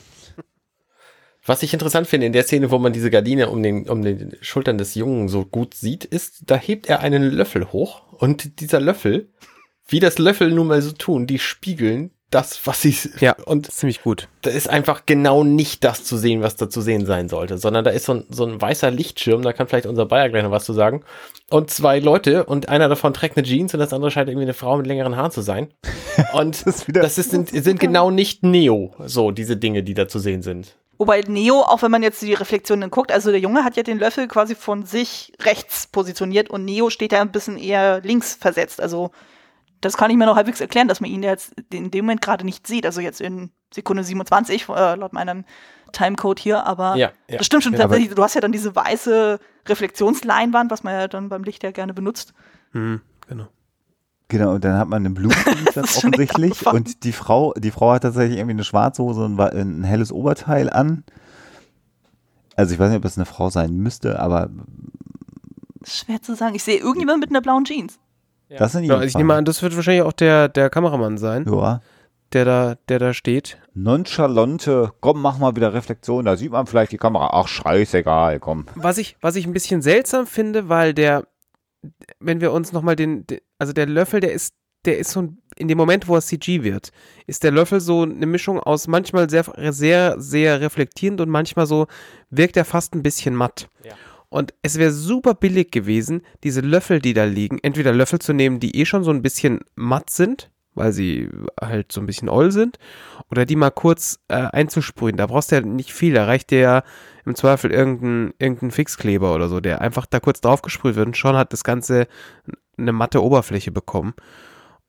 Was 1.46 1.62
ich 1.62 1.74
interessant 1.74 2.08
finde 2.08 2.28
in 2.28 2.34
der 2.34 2.44
Szene, 2.44 2.72
wo 2.72 2.80
man 2.80 2.94
diese 2.94 3.12
Gardine 3.12 3.50
um 3.50 3.62
den, 3.62 3.90
um 3.90 4.02
den 4.02 4.38
Schultern 4.40 4.78
des 4.78 4.96
Jungen 4.96 5.28
so 5.28 5.44
gut 5.46 5.74
sieht, 5.74 6.06
ist, 6.06 6.44
da 6.50 6.56
hebt 6.56 6.88
er 6.88 7.02
einen 7.02 7.24
Löffel 7.24 7.74
hoch 7.74 8.14
und 8.14 8.62
dieser 8.62 8.80
Löffel, 8.80 9.30
wie 9.86 10.00
das 10.00 10.20
Löffel 10.20 10.52
nun 10.52 10.68
mal 10.68 10.82
so 10.82 10.94
tun, 10.94 11.28
die 11.28 11.40
spiegeln 11.40 12.12
das, 12.34 12.66
was 12.66 12.82
sie, 12.82 12.96
Ja. 13.20 13.36
und 13.46 13.72
ziemlich 13.72 14.02
gut. 14.04 14.28
da 14.42 14.50
ist 14.50 14.70
einfach 14.70 15.04
genau 15.06 15.44
nicht 15.44 15.84
das 15.84 16.04
zu 16.04 16.18
sehen, 16.18 16.42
was 16.42 16.56
da 16.56 16.70
zu 16.70 16.82
sehen 16.82 17.06
sein 17.06 17.30
sollte, 17.30 17.58
sondern 17.58 17.84
da 17.86 17.92
ist 17.92 18.06
so 18.06 18.14
ein, 18.16 18.26
so 18.30 18.46
ein 18.46 18.62
weißer 18.62 18.92
Lichtschirm, 18.92 19.42
da 19.42 19.54
kann 19.54 19.68
vielleicht 19.68 19.86
unser 19.86 20.06
Bayer 20.06 20.30
gleich 20.30 20.44
noch 20.44 20.52
was 20.52 20.66
zu 20.66 20.74
sagen. 20.74 21.04
Und 21.50 21.70
zwei 21.70 22.00
Leute 22.00 22.46
und 22.46 22.70
einer 22.70 22.90
davon 22.90 23.14
trägt 23.14 23.38
eine 23.38 23.46
Jeans 23.46 23.74
und 23.74 23.80
das 23.80 23.94
andere 23.94 24.12
scheint 24.12 24.30
irgendwie 24.30 24.46
eine 24.46 24.54
Frau 24.54 24.78
mit 24.78 24.88
längeren 24.88 25.16
Haaren 25.16 25.32
zu 25.32 25.42
sein. 25.42 25.68
Und 26.34 26.66
Das 26.66 26.76
ist 26.76 26.88
wieder- 26.88 27.02
das 27.02 27.18
ist, 27.18 27.32
sind, 27.32 27.50
sind 27.50 27.80
genau 27.80 28.12
nicht 28.12 28.44
Neo, 28.44 28.94
so 29.06 29.32
diese 29.32 29.58
Dinge, 29.58 29.82
die 29.84 29.94
da 29.94 30.08
zu 30.08 30.20
sehen 30.20 30.42
sind. 30.44 30.76
Wobei 31.00 31.22
Neo, 31.22 31.62
auch 31.62 31.82
wenn 31.82 31.90
man 31.92 32.04
jetzt 32.04 32.22
die 32.22 32.34
Reflexionen 32.36 32.92
guckt, 32.92 33.12
also 33.12 33.32
der 33.32 33.40
Junge 33.40 33.64
hat 33.64 33.76
ja 33.78 33.84
den 33.84 33.98
Löffel 33.98 34.28
quasi 34.28 34.54
von 34.56 34.86
sich 34.86 35.34
rechts 35.42 35.88
positioniert 35.88 36.50
und 36.52 36.66
Neo 36.66 36.90
steht 36.92 37.12
ja 37.14 37.22
ein 37.22 37.32
bisschen 37.32 37.58
eher 37.58 38.00
links 38.02 38.36
versetzt. 38.36 38.80
Also 38.80 39.10
das 39.84 39.98
kann 39.98 40.10
ich 40.10 40.18
mir 40.18 40.26
noch 40.26 40.36
halbwegs 40.36 40.62
erklären, 40.62 40.88
dass 40.88 41.02
man 41.02 41.10
ihn 41.10 41.24
jetzt 41.24 41.54
in 41.72 41.92
dem 41.92 42.06
Moment 42.06 42.22
gerade 42.22 42.46
nicht 42.46 42.68
sieht. 42.68 42.86
Also 42.86 43.02
jetzt 43.02 43.22
in 43.22 43.52
Sekunde 43.74 44.04
27, 44.04 44.70
äh, 44.70 44.96
laut 44.96 45.14
meinem 45.14 45.46
Timecode 45.92 46.40
hier, 46.40 46.66
aber 46.66 46.96
Ja, 46.96 47.12
ja. 47.30 47.38
das 47.38 47.46
stimmt 47.46 47.64
schon 47.64 47.74
Ja. 47.74 47.88
Du 47.88 48.24
hast 48.24 48.36
ja 48.36 48.42
dann 48.42 48.52
diese 48.52 48.76
weiße 48.76 49.40
Reflexionsleinwand, 49.68 50.72
was 50.72 50.84
man 50.84 50.94
ja 50.94 51.08
dann 51.08 51.30
beim 51.30 51.44
Licht 51.44 51.64
ja 51.64 51.72
gerne 51.72 51.94
benutzt. 51.94 52.34
Hm, 52.72 53.02
genau. 53.28 53.48
Genau, 54.30 54.54
und 54.54 54.64
dann 54.64 54.78
hat 54.78 54.88
man 54.88 55.06
einen 55.06 55.16
Das 55.76 55.78
echt 55.78 55.98
offensichtlich. 55.98 56.66
Und 56.66 57.04
die 57.04 57.12
Frau, 57.12 57.54
die 57.54 57.72
Frau 57.72 57.92
hat 57.92 58.04
tatsächlich 58.04 58.38
irgendwie 58.38 58.56
eine 58.56 58.64
schwarze 58.64 59.04
Hose 59.04 59.26
und 59.26 59.40
ein 59.40 59.84
helles 59.84 60.12
Oberteil 60.12 60.70
an. 60.70 61.04
Also 62.56 62.74
ich 62.74 62.80
weiß 62.80 62.90
nicht, 62.90 62.98
ob 62.98 63.06
es 63.06 63.18
eine 63.18 63.26
Frau 63.26 63.50
sein 63.50 63.76
müsste, 63.76 64.20
aber 64.20 64.50
Schwer 65.84 66.22
zu 66.22 66.36
sagen. 66.36 66.56
Ich 66.56 66.64
sehe 66.64 66.80
irgendjemand 66.80 67.20
mit 67.20 67.30
einer 67.30 67.42
blauen 67.42 67.66
Jeans. 67.66 68.00
Das 68.58 68.72
sind 68.74 68.84
Ja, 68.86 69.02
ich 69.02 69.16
nehme 69.16 69.34
an, 69.34 69.46
das 69.46 69.62
wird 69.62 69.76
wahrscheinlich 69.76 70.04
auch 70.04 70.14
der, 70.14 70.50
der 70.50 70.70
Kameramann 70.70 71.18
sein, 71.18 71.46
Ja. 71.48 71.82
der 72.34 72.46
da, 72.46 72.76
der 72.90 73.00
da 73.00 73.14
steht. 73.14 73.58
Nonchalante, 73.74 74.92
komm, 75.00 75.22
mach 75.22 75.38
mal 75.38 75.56
wieder 75.56 75.74
Reflexion, 75.74 76.26
da 76.26 76.36
sieht 76.36 76.52
man 76.52 76.66
vielleicht 76.68 76.92
die 76.92 76.98
Kamera. 76.98 77.30
Ach, 77.34 77.48
scheißegal, 77.48 78.40
komm. 78.40 78.66
Was 78.76 78.98
ich, 78.98 79.18
was 79.22 79.36
ich 79.36 79.46
ein 79.46 79.54
bisschen 79.54 79.82
seltsam 79.82 80.28
finde, 80.28 80.70
weil 80.70 80.94
der, 80.94 81.26
wenn 82.20 82.42
wir 82.42 82.52
uns 82.52 82.72
nochmal 82.74 82.96
den, 82.96 83.26
den, 83.28 83.40
also 83.60 83.74
der 83.74 83.86
Löffel, 83.88 84.20
der 84.20 84.34
ist 84.34 84.54
der 84.86 84.98
ist 84.98 85.12
so 85.12 85.22
ein, 85.22 85.38
in 85.56 85.70
dem 85.70 85.78
Moment, 85.78 86.10
wo 86.10 86.16
er 86.16 86.22
CG 86.22 86.62
wird, 86.64 86.90
ist 87.26 87.44
der 87.46 87.52
Löffel 87.52 87.80
so 87.80 88.02
eine 88.02 88.26
Mischung 88.26 88.60
aus 88.60 88.88
manchmal 88.90 89.30
sehr, 89.30 89.46
sehr, 89.72 90.20
sehr 90.20 90.60
reflektierend 90.60 91.22
und 91.22 91.30
manchmal 91.30 91.68
so 91.68 91.88
wirkt 92.30 92.58
er 92.58 92.66
fast 92.66 92.94
ein 92.94 93.02
bisschen 93.02 93.34
matt. 93.34 93.70
Ja. 93.86 93.94
Und 94.34 94.56
es 94.64 94.80
wäre 94.80 94.90
super 94.90 95.36
billig 95.36 95.70
gewesen, 95.70 96.24
diese 96.44 96.62
Löffel, 96.62 96.98
die 97.00 97.14
da 97.14 97.24
liegen, 97.24 97.60
entweder 97.62 97.94
Löffel 97.94 98.18
zu 98.18 98.34
nehmen, 98.34 98.60
die 98.60 98.76
eh 98.78 98.86
schon 98.86 99.04
so 99.04 99.12
ein 99.12 99.22
bisschen 99.22 99.60
matt 99.76 100.10
sind, 100.10 100.50
weil 100.74 100.92
sie 100.92 101.30
halt 101.62 101.92
so 101.92 102.02
ein 102.02 102.08
bisschen 102.08 102.30
oll 102.30 102.52
sind, 102.52 102.80
oder 103.30 103.46
die 103.46 103.56
mal 103.56 103.70
kurz 103.70 104.22
äh, 104.30 104.38
einzusprühen. 104.38 105.18
Da 105.18 105.28
brauchst 105.28 105.52
du 105.52 105.58
ja 105.58 105.62
nicht 105.62 105.94
viel, 105.94 106.16
da 106.16 106.26
reicht 106.26 106.50
dir 106.50 106.60
ja 106.60 106.84
im 107.28 107.36
Zweifel 107.36 107.70
irgendein, 107.70 108.34
irgendein 108.40 108.72
Fixkleber 108.72 109.36
oder 109.36 109.50
so, 109.50 109.60
der 109.60 109.82
einfach 109.82 110.08
da 110.08 110.20
kurz 110.20 110.42
draufgesprüht 110.42 110.96
wird 110.96 111.06
und 111.06 111.16
schon 111.18 111.36
hat 111.36 111.54
das 111.54 111.64
Ganze 111.64 112.08
eine 112.76 112.92
matte 112.92 113.22
Oberfläche 113.22 113.72
bekommen. 113.72 114.16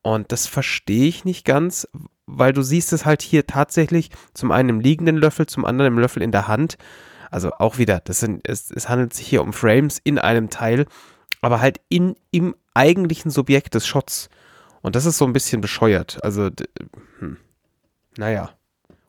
Und 0.01 0.31
das 0.31 0.47
verstehe 0.47 1.07
ich 1.07 1.23
nicht 1.23 1.45
ganz, 1.45 1.87
weil 2.25 2.51
du 2.51 2.63
siehst 2.63 2.93
es 2.93 3.05
halt 3.05 3.21
hier 3.21 3.45
tatsächlich 3.45 4.09
zum 4.33 4.49
einen 4.49 4.69
im 4.69 4.79
liegenden 4.79 5.17
Löffel, 5.17 5.45
zum 5.45 5.65
anderen 5.65 5.93
im 5.93 5.99
Löffel 5.99 6.23
in 6.23 6.31
der 6.31 6.47
Hand. 6.47 6.79
Also 7.31 7.51
auch 7.53 7.77
wieder, 7.77 8.01
das 8.03 8.19
sind, 8.19 8.47
es, 8.47 8.71
es 8.71 8.89
handelt 8.89 9.13
sich 9.13 9.27
hier 9.27 9.41
um 9.41 9.53
Frames 9.53 9.99
in 10.03 10.19
einem 10.19 10.49
Teil, 10.49 10.85
aber 11.41 11.61
halt 11.61 11.81
in, 11.89 12.15
im 12.31 12.55
eigentlichen 12.73 13.31
Subjekt 13.31 13.75
des 13.75 13.87
Shots. 13.87 14.29
Und 14.81 14.95
das 14.95 15.05
ist 15.05 15.17
so 15.17 15.25
ein 15.25 15.33
bisschen 15.33 15.61
bescheuert. 15.61 16.23
Also, 16.23 16.49
hm, 17.19 17.37
naja. 18.17 18.51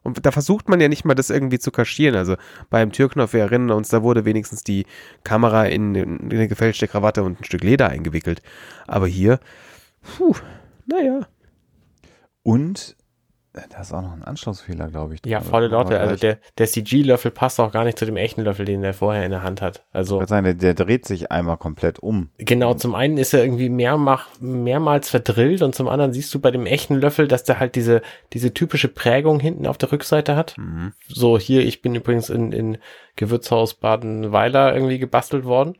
Und 0.02 0.24
da 0.24 0.30
versucht 0.30 0.68
man 0.68 0.80
ja 0.80 0.88
nicht 0.88 1.04
mal 1.04 1.14
das 1.14 1.30
irgendwie 1.30 1.58
zu 1.58 1.72
kaschieren. 1.72 2.14
Also 2.14 2.36
beim 2.70 2.92
Türknopf, 2.92 3.32
wir 3.32 3.40
erinnern 3.40 3.76
uns, 3.76 3.88
da 3.88 4.02
wurde 4.02 4.24
wenigstens 4.24 4.62
die 4.62 4.86
Kamera 5.24 5.66
in, 5.66 5.94
in 5.96 6.30
eine 6.30 6.46
gefälschte 6.46 6.86
Krawatte 6.86 7.24
und 7.24 7.40
ein 7.40 7.44
Stück 7.44 7.64
Leder 7.64 7.88
eingewickelt. 7.88 8.40
Aber 8.86 9.08
hier, 9.08 9.40
puh, 10.16 10.34
naja. 10.86 11.26
Und 12.42 12.95
da 13.70 13.80
ist 13.80 13.92
auch 13.92 14.02
noch 14.02 14.12
ein 14.12 14.22
Anschlussfehler, 14.22 14.88
glaube 14.88 15.14
ich. 15.14 15.20
Ja, 15.24 15.40
volle 15.40 15.68
Lotte. 15.68 15.98
Also 15.98 16.16
der, 16.16 16.38
der 16.58 16.66
CG-Löffel 16.66 17.30
passt 17.30 17.58
auch 17.58 17.72
gar 17.72 17.84
nicht 17.84 17.98
zu 17.98 18.04
dem 18.04 18.16
echten 18.16 18.42
Löffel, 18.42 18.66
den 18.66 18.82
der 18.82 18.94
vorher 18.94 19.24
in 19.24 19.30
der 19.30 19.42
Hand 19.42 19.62
hat. 19.62 19.84
Also 19.92 20.20
Ich 20.20 20.28
sagen, 20.28 20.44
der, 20.44 20.54
der 20.54 20.74
dreht 20.74 21.06
sich 21.06 21.30
einmal 21.32 21.56
komplett 21.56 21.98
um. 21.98 22.30
genau, 22.38 22.74
zum 22.74 22.94
einen 22.94 23.16
ist 23.16 23.32
er 23.32 23.42
irgendwie 23.42 23.68
mehrmach, 23.68 24.28
mehrmals 24.40 25.08
verdrillt 25.08 25.62
und 25.62 25.74
zum 25.74 25.88
anderen 25.88 26.12
siehst 26.12 26.34
du 26.34 26.40
bei 26.40 26.50
dem 26.50 26.66
echten 26.66 26.96
Löffel, 26.96 27.28
dass 27.28 27.44
der 27.44 27.58
halt 27.58 27.74
diese, 27.74 28.02
diese 28.32 28.52
typische 28.52 28.88
Prägung 28.88 29.40
hinten 29.40 29.66
auf 29.66 29.78
der 29.78 29.92
Rückseite 29.92 30.36
hat. 30.36 30.56
So, 31.08 31.38
hier, 31.38 31.64
ich 31.64 31.82
bin 31.82 31.94
übrigens 31.94 32.28
in, 32.28 32.52
in 32.52 32.78
Gewürzhaus 33.16 33.74
Badenweiler 33.74 34.74
irgendwie 34.74 34.98
gebastelt 34.98 35.44
worden. 35.44 35.76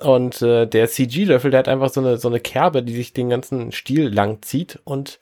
Und 0.00 0.42
äh, 0.42 0.66
der 0.66 0.88
CG-Löffel, 0.88 1.50
der 1.50 1.58
hat 1.58 1.68
einfach 1.68 1.88
so 1.90 2.00
eine, 2.00 2.16
so 2.18 2.28
eine 2.28 2.40
Kerbe, 2.40 2.82
die 2.82 2.94
sich 2.94 3.12
den 3.12 3.30
ganzen 3.30 3.70
Stiel 3.70 4.08
lang 4.08 4.42
zieht 4.42 4.80
und 4.84 5.18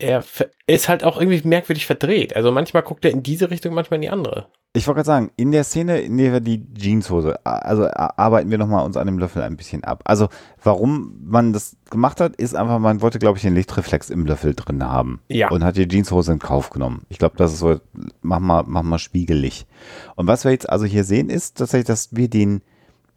er 0.00 0.24
ist 0.66 0.88
halt 0.88 1.04
auch 1.04 1.20
irgendwie 1.20 1.46
merkwürdig 1.46 1.86
verdreht. 1.86 2.34
Also 2.34 2.50
manchmal 2.52 2.82
guckt 2.82 3.04
er 3.04 3.10
in 3.10 3.22
diese 3.22 3.50
Richtung, 3.50 3.74
manchmal 3.74 3.96
in 3.96 4.02
die 4.02 4.10
andere. 4.10 4.46
Ich 4.72 4.86
wollte 4.86 4.98
gerade 4.98 5.06
sagen, 5.06 5.30
in 5.36 5.50
der 5.50 5.64
Szene, 5.64 6.00
in 6.00 6.16
der 6.16 6.32
wir 6.32 6.40
die 6.40 6.64
Jeanshose, 6.74 7.44
also 7.44 7.88
arbeiten 7.92 8.52
wir 8.52 8.58
nochmal 8.58 8.84
uns 8.84 8.96
an 8.96 9.06
dem 9.06 9.18
Löffel 9.18 9.42
ein 9.42 9.56
bisschen 9.56 9.82
ab. 9.82 10.02
Also, 10.04 10.28
warum 10.62 11.18
man 11.24 11.52
das 11.52 11.76
gemacht 11.90 12.20
hat, 12.20 12.36
ist 12.36 12.54
einfach, 12.54 12.78
man 12.78 13.02
wollte, 13.02 13.18
glaube 13.18 13.36
ich, 13.36 13.42
den 13.42 13.56
Lichtreflex 13.56 14.10
im 14.10 14.26
Löffel 14.26 14.54
drin 14.54 14.84
haben. 14.84 15.22
Ja. 15.26 15.50
Und 15.50 15.64
hat 15.64 15.76
die 15.76 15.88
Jeanshose 15.88 16.32
in 16.32 16.38
Kauf 16.38 16.70
genommen. 16.70 17.02
Ich 17.08 17.18
glaube, 17.18 17.36
das 17.36 17.52
ist 17.52 17.58
so, 17.58 17.80
mach 18.22 18.38
mal, 18.38 18.62
mach 18.64 18.84
mal 18.84 18.98
spiegelig. 18.98 19.66
Und 20.14 20.28
was 20.28 20.44
wir 20.44 20.52
jetzt 20.52 20.70
also 20.70 20.84
hier 20.84 21.02
sehen, 21.02 21.30
ist 21.30 21.58
tatsächlich, 21.58 21.88
dass 21.88 22.14
wir 22.14 22.30
den, 22.30 22.62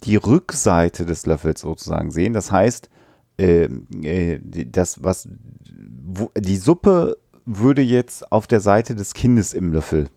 die 0.05 0.15
Rückseite 0.15 1.05
des 1.05 1.27
Löffels 1.27 1.61
sozusagen 1.61 2.09
sehen. 2.09 2.33
Das 2.33 2.51
heißt, 2.51 2.89
äh, 3.37 3.67
die- 4.41 4.71
das, 4.71 5.03
was, 5.03 5.27
wo, 6.05 6.31
die 6.37 6.57
Suppe 6.57 7.17
würde 7.45 7.81
jetzt 7.81 8.31
auf 8.31 8.47
der 8.47 8.59
Seite 8.59 8.95
des 8.95 9.13
Kindes 9.13 9.53
im 9.53 9.73
Löffel 9.73 10.07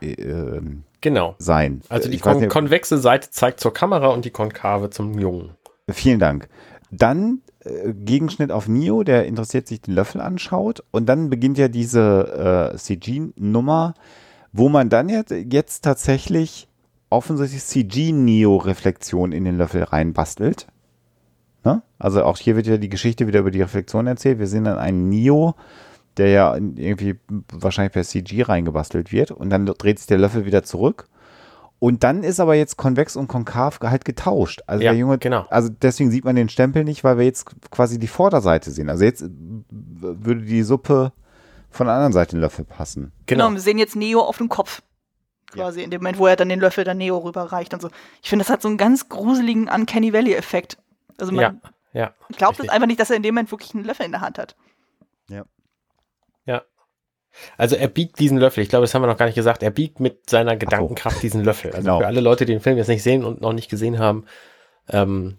äh, 0.00 0.12
ähm, 0.12 0.84
Genau. 1.00 1.34
sein. 1.38 1.80
Also 1.88 2.08
die 2.08 2.18
kon 2.18 2.38
nicht, 2.38 2.48
konvexe 2.48 2.98
Seite 2.98 3.30
zeigt 3.30 3.58
zur 3.60 3.72
Kamera 3.74 4.08
und 4.08 4.24
die 4.24 4.30
konkave 4.30 4.90
zum 4.90 5.18
Jungen. 5.18 5.50
vielen 5.90 6.18
Dank. 6.20 6.48
Dann 6.92 7.40
äh, 7.64 7.92
Gegenschnitt 7.92 8.50
auf 8.52 8.68
Neo, 8.68 9.02
der 9.02 9.26
interessiert 9.26 9.66
sich 9.66 9.80
den 9.80 9.94
Löffel 9.94 10.20
anschaut 10.20 10.82
und 10.92 11.06
dann 11.06 11.28
beginnt 11.30 11.58
ja 11.58 11.68
diese 11.68 12.72
äh, 12.72 12.76
CG-Nummer, 12.76 13.94
wo 14.52 14.68
man 14.68 14.88
dann 14.90 15.08
jetzt, 15.08 15.30
jetzt 15.32 15.82
tatsächlich 15.82 16.68
offensichtlich 17.10 17.64
CG-Neo-Reflexion 17.64 19.32
in 19.32 19.44
den 19.44 19.56
Löffel 19.56 19.82
reinbastelt. 19.84 20.66
Ne? 21.64 21.82
Also 21.98 22.24
auch 22.24 22.38
hier 22.38 22.56
wird 22.56 22.66
ja 22.66 22.76
die 22.76 22.88
Geschichte 22.88 23.26
wieder 23.26 23.40
über 23.40 23.50
die 23.50 23.62
Reflexion 23.62 24.06
erzählt. 24.06 24.38
Wir 24.38 24.46
sehen 24.46 24.64
dann 24.64 24.78
einen 24.78 25.08
Neo, 25.08 25.54
der 26.16 26.28
ja 26.28 26.54
irgendwie 26.54 27.18
wahrscheinlich 27.50 27.92
per 27.92 28.04
CG 28.04 28.42
reingebastelt 28.42 29.12
wird 29.12 29.30
und 29.30 29.50
dann 29.50 29.66
dreht 29.66 29.98
sich 29.98 30.06
der 30.06 30.18
Löffel 30.18 30.44
wieder 30.44 30.62
zurück. 30.62 31.08
Und 31.78 32.04
dann 32.04 32.22
ist 32.22 32.38
aber 32.38 32.54
jetzt 32.54 32.76
konvex 32.76 33.16
und 33.16 33.26
konkav 33.26 33.80
halt 33.80 34.04
getauscht. 34.04 34.60
Also 34.68 34.84
Ja, 34.84 34.92
der 34.92 35.00
Junge, 35.00 35.18
genau. 35.18 35.46
also 35.50 35.68
deswegen 35.68 36.12
sieht 36.12 36.24
man 36.24 36.36
den 36.36 36.48
Stempel 36.48 36.84
nicht, 36.84 37.02
weil 37.02 37.18
wir 37.18 37.24
jetzt 37.24 37.44
quasi 37.72 37.98
die 37.98 38.06
Vorderseite 38.06 38.70
sehen. 38.70 38.88
Also 38.88 39.04
jetzt 39.04 39.24
würde 39.28 40.42
die 40.42 40.62
Suppe 40.62 41.12
von 41.70 41.86
der 41.86 41.96
anderen 41.96 42.12
Seite 42.12 42.36
den 42.36 42.40
Löffel 42.40 42.64
passen. 42.64 43.10
Genau. 43.26 43.46
Genau. 43.46 43.56
wir 43.56 43.60
sehen 43.60 43.78
jetzt 43.78 43.96
Neo 43.96 44.20
auf 44.20 44.38
dem 44.38 44.48
Kopf. 44.48 44.82
Quasi 45.50 45.82
in 45.82 45.90
dem 45.90 46.00
Moment, 46.00 46.18
wo 46.18 46.26
er 46.26 46.36
dann 46.36 46.48
den 46.48 46.60
Löffel 46.60 46.84
dann 46.84 46.98
Neo 46.98 47.18
rüberreicht 47.18 47.74
und 47.74 47.82
so. 47.82 47.90
Ich 48.22 48.28
finde, 48.28 48.44
das 48.44 48.52
hat 48.52 48.62
so 48.62 48.68
einen 48.68 48.78
ganz 48.78 49.08
gruseligen 49.08 49.68
Uncanny 49.68 50.12
Valley-Effekt. 50.12 50.78
Also 51.18 51.32
man 51.32 51.60
Ja, 51.92 52.00
ja. 52.00 52.14
glaubt 52.36 52.60
es 52.60 52.68
einfach 52.68 52.86
nicht, 52.86 53.00
dass 53.00 53.10
er 53.10 53.16
in 53.16 53.22
dem 53.22 53.34
Moment 53.34 53.50
wirklich 53.50 53.74
einen 53.74 53.84
Löffel 53.84 54.06
in 54.06 54.12
der 54.12 54.20
Hand 54.20 54.38
hat. 54.38 54.56
Also 57.56 57.76
er 57.76 57.88
biegt 57.88 58.18
diesen 58.18 58.38
Löffel, 58.38 58.62
ich 58.62 58.68
glaube, 58.68 58.82
das 58.84 58.94
haben 58.94 59.02
wir 59.02 59.06
noch 59.06 59.16
gar 59.16 59.26
nicht 59.26 59.34
gesagt, 59.34 59.62
er 59.62 59.70
biegt 59.70 60.00
mit 60.00 60.28
seiner 60.28 60.56
Gedankenkraft 60.56 61.22
diesen 61.22 61.42
Löffel. 61.44 61.70
Also 61.72 61.82
Genau. 61.82 61.98
für 62.00 62.06
alle 62.06 62.20
Leute, 62.20 62.44
die 62.44 62.52
den 62.52 62.60
Film 62.60 62.76
jetzt 62.76 62.88
nicht 62.88 63.02
sehen 63.02 63.24
und 63.24 63.40
noch 63.40 63.52
nicht 63.52 63.70
gesehen 63.70 63.98
haben, 63.98 64.26
ähm, 64.88 65.38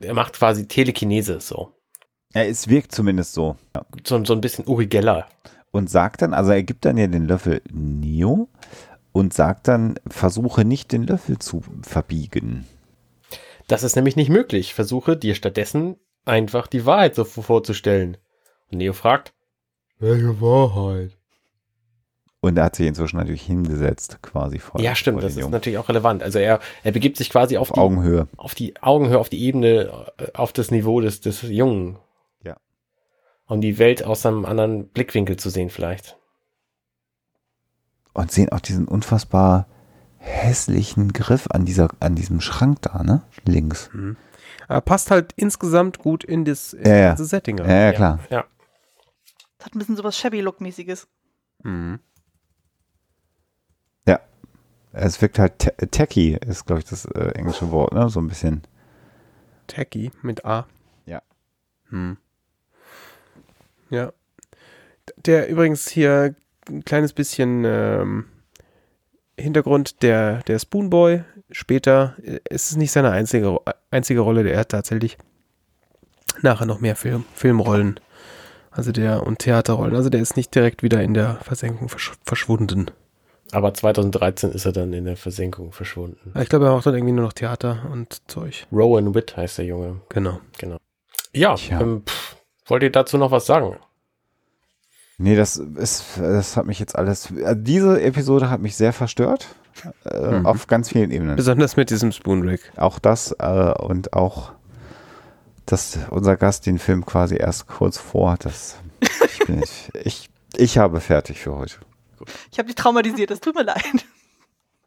er 0.00 0.14
macht 0.14 0.34
quasi 0.34 0.66
Telekinese 0.66 1.40
so. 1.40 1.72
Ja, 2.34 2.42
es 2.42 2.68
wirkt 2.68 2.92
zumindest 2.92 3.34
so. 3.34 3.56
Ja. 3.74 3.84
So, 4.06 4.24
so 4.24 4.32
ein 4.32 4.40
bisschen 4.40 4.66
Uri 4.66 4.86
Geller. 4.86 5.26
Und 5.70 5.90
sagt 5.90 6.22
dann, 6.22 6.32
also 6.32 6.52
er 6.52 6.62
gibt 6.62 6.84
dann 6.84 6.96
ja 6.96 7.06
den 7.06 7.26
Löffel 7.26 7.62
Neo 7.70 8.48
und 9.12 9.34
sagt 9.34 9.68
dann, 9.68 9.98
versuche 10.06 10.64
nicht 10.64 10.92
den 10.92 11.06
Löffel 11.06 11.38
zu 11.38 11.62
verbiegen. 11.82 12.66
Das 13.66 13.82
ist 13.82 13.96
nämlich 13.96 14.16
nicht 14.16 14.30
möglich. 14.30 14.74
Versuche 14.74 15.16
dir 15.16 15.34
stattdessen 15.34 15.96
einfach 16.24 16.66
die 16.66 16.86
Wahrheit 16.86 17.14
so 17.14 17.24
vorzustellen. 17.24 18.16
Und 18.70 18.78
Neo 18.78 18.92
fragt, 18.92 19.32
welche 19.98 20.40
Wahrheit? 20.40 21.16
Und 22.40 22.56
er 22.58 22.64
hat 22.64 22.76
sich 22.76 22.86
inzwischen 22.86 23.16
natürlich 23.16 23.42
hingesetzt, 23.42 24.18
quasi 24.22 24.58
vor 24.58 24.80
Ja, 24.80 24.94
stimmt, 24.94 25.16
vor 25.16 25.22
das 25.22 25.32
den 25.32 25.38
ist 25.38 25.42
Jungen. 25.42 25.52
natürlich 25.52 25.78
auch 25.78 25.88
relevant. 25.88 26.22
Also 26.22 26.38
er, 26.38 26.60
er 26.84 26.92
begibt 26.92 27.16
sich 27.16 27.30
quasi 27.30 27.56
auf 27.56 27.70
auf 27.70 27.74
die, 27.74 27.80
Augenhöhe. 27.80 28.28
auf 28.36 28.54
die 28.54 28.80
Augenhöhe, 28.82 29.18
auf 29.18 29.28
die 29.28 29.42
Ebene, 29.42 30.10
äh, 30.18 30.26
auf 30.34 30.52
das 30.52 30.70
Niveau 30.70 31.00
des, 31.00 31.20
des 31.20 31.42
Jungen. 31.42 31.98
Ja. 32.44 32.56
Um 33.46 33.60
die 33.60 33.78
Welt 33.78 34.04
aus 34.04 34.24
einem 34.26 34.44
anderen 34.44 34.88
Blickwinkel 34.88 35.36
zu 35.38 35.50
sehen 35.50 35.70
vielleicht. 35.70 36.16
Und 38.12 38.30
sehen 38.30 38.50
auch 38.50 38.60
diesen 38.60 38.86
unfassbar 38.86 39.66
hässlichen 40.26 41.12
Griff 41.12 41.46
an 41.50 41.64
dieser, 41.64 41.88
an 42.00 42.14
diesem 42.14 42.40
Schrank 42.40 42.82
da, 42.82 43.02
ne? 43.02 43.22
Links. 43.44 43.90
Aber 44.68 44.80
passt 44.80 45.10
halt 45.10 45.32
insgesamt 45.36 45.98
gut 45.98 46.24
in 46.24 46.44
das, 46.44 46.72
in 46.72 46.86
Ja, 46.86 46.96
ja. 46.96 47.10
dieses 47.12 47.30
Setting. 47.30 47.58
Ja, 47.58 47.64
rein. 47.64 47.70
ja, 47.82 47.92
klar. 47.92 48.18
Ja. 48.30 48.44
Das 49.58 49.66
hat 49.66 49.74
ein 49.74 49.78
bisschen 49.78 49.96
sowas 49.96 50.16
Shabby-Look-mäßiges. 50.18 51.06
Mhm. 51.62 52.00
Es 54.98 55.20
wirkt 55.20 55.38
halt 55.38 55.58
te 55.58 55.72
tacky, 55.90 56.38
ist, 56.46 56.64
glaube 56.64 56.80
ich, 56.80 56.86
das 56.86 57.04
äh, 57.04 57.28
englische 57.34 57.70
Wort, 57.70 57.92
ne? 57.92 58.08
So 58.08 58.18
ein 58.18 58.28
bisschen. 58.28 58.62
Tacky 59.66 60.10
mit 60.22 60.46
A. 60.46 60.66
Ja. 61.04 61.20
Hm. 61.90 62.16
Ja. 63.90 64.14
Der 65.16 65.50
übrigens 65.50 65.86
hier 65.86 66.34
ein 66.70 66.82
kleines 66.82 67.12
bisschen 67.12 67.64
ähm, 67.66 68.24
Hintergrund, 69.38 70.02
der, 70.02 70.42
der 70.42 70.58
Spoonboy, 70.58 71.22
später 71.50 72.16
äh, 72.22 72.40
ist 72.48 72.70
es 72.70 72.76
nicht 72.76 72.92
seine 72.92 73.10
einzige, 73.10 73.58
einzige 73.90 74.20
Rolle, 74.20 74.42
der 74.44 74.58
hat 74.58 74.70
tatsächlich 74.70 75.18
nachher 76.42 76.66
noch 76.66 76.80
mehr 76.80 76.96
Film, 76.96 77.24
Filmrollen. 77.34 78.00
Also 78.70 78.92
der 78.92 79.26
und 79.26 79.38
Theaterrollen. 79.38 79.96
Also 79.96 80.10
der 80.10 80.20
ist 80.20 80.36
nicht 80.36 80.54
direkt 80.54 80.82
wieder 80.82 81.02
in 81.02 81.14
der 81.14 81.36
Versenkung 81.36 81.88
versch 81.88 82.12
verschwunden. 82.24 82.90
Aber 83.52 83.72
2013 83.72 84.50
ist 84.50 84.66
er 84.66 84.72
dann 84.72 84.92
in 84.92 85.04
der 85.06 85.16
Versenkung 85.16 85.72
verschwunden. 85.72 86.32
Ich 86.38 86.48
glaube, 86.48 86.66
er 86.66 86.72
macht 86.72 86.84
dann 86.84 86.94
irgendwie 86.94 87.14
nur 87.14 87.24
noch 87.24 87.32
Theater 87.32 87.86
und 87.90 88.20
Zeug. 88.30 88.66
Rowan 88.72 89.14
Witt 89.14 89.36
heißt 89.36 89.58
der 89.58 89.64
Junge. 89.64 90.00
Genau. 90.10 90.40
Ja, 91.32 91.54
Tja. 91.54 91.80
ähm, 91.80 92.02
pff, 92.06 92.36
wollt 92.66 92.82
ihr 92.82 92.90
dazu 92.90 93.16
noch 93.18 93.30
was 93.30 93.46
sagen? 93.46 93.76
Nee, 95.18 95.34
das 95.34 95.56
ist, 95.56 96.04
das 96.18 96.56
hat 96.56 96.66
mich 96.66 96.78
jetzt 96.78 96.96
alles. 96.96 97.32
Also 97.42 97.60
diese 97.60 98.02
Episode 98.02 98.50
hat 98.50 98.60
mich 98.60 98.76
sehr 98.76 98.92
verstört. 98.92 99.46
Äh, 100.04 100.38
Mhm. 100.38 100.46
Auf 100.46 100.66
ganz 100.66 100.88
vielen 100.88 101.10
Ebenen. 101.10 101.36
Besonders 101.36 101.76
mit 101.76 101.90
diesem 101.90 102.10
Spoonrack. 102.12 102.60
Auch 102.76 102.98
das 102.98 103.32
äh, 103.38 103.72
und 103.78 104.12
auch 104.14 104.52
dass 105.66 105.98
unser 106.10 106.36
Gast 106.36 106.66
den 106.66 106.78
Film 106.78 107.04
quasi 107.04 107.36
erst 107.36 107.66
kurz 107.66 107.98
vor 107.98 108.32
hat. 108.32 108.44
Das, 108.44 108.76
ich, 109.00 109.38
bin, 109.46 109.62
ich, 109.62 109.90
ich, 110.04 110.30
ich 110.56 110.78
habe 110.78 111.00
fertig 111.00 111.40
für 111.40 111.56
heute. 111.56 111.76
Ich 112.52 112.58
habe 112.58 112.66
dich 112.66 112.76
traumatisiert, 112.76 113.30
das 113.30 113.40
tut 113.40 113.54
mir 113.56 113.64
leid. 113.64 114.06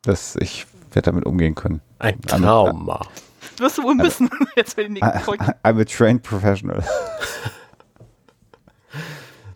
Das, 0.04 0.36
ich 0.38 0.66
werde 0.94 1.12
damit 1.12 1.26
umgehen 1.26 1.54
können. 1.56 1.82
Ein 2.00 2.22
Trauma. 2.22 3.06
Das 3.52 3.60
wirst 3.60 3.78
du 3.78 3.84
wohl 3.84 3.96
müssen, 3.96 4.30
jetzt 4.56 4.76
für 4.76 4.86
die 4.86 4.94
nächsten 4.94 5.20
Folgen. 5.20 5.44
I'm 5.64 5.82
a 5.82 5.86
trained 5.86 6.24
professional. 6.24 6.84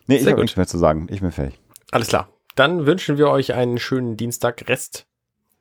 nee, 0.07 0.17
ich 0.17 0.27
habe 0.27 0.41
nichts 0.41 0.57
mehr 0.57 0.67
zu 0.67 0.77
sagen. 0.77 1.07
Ich 1.09 1.21
bin 1.21 1.31
fertig. 1.31 1.59
Alles 1.91 2.07
klar. 2.07 2.29
Dann 2.55 2.85
wünschen 2.85 3.17
wir 3.17 3.29
euch 3.29 3.53
einen 3.53 3.79
schönen 3.79 4.17
Dienstag 4.17 4.67
Rest. 4.67 5.05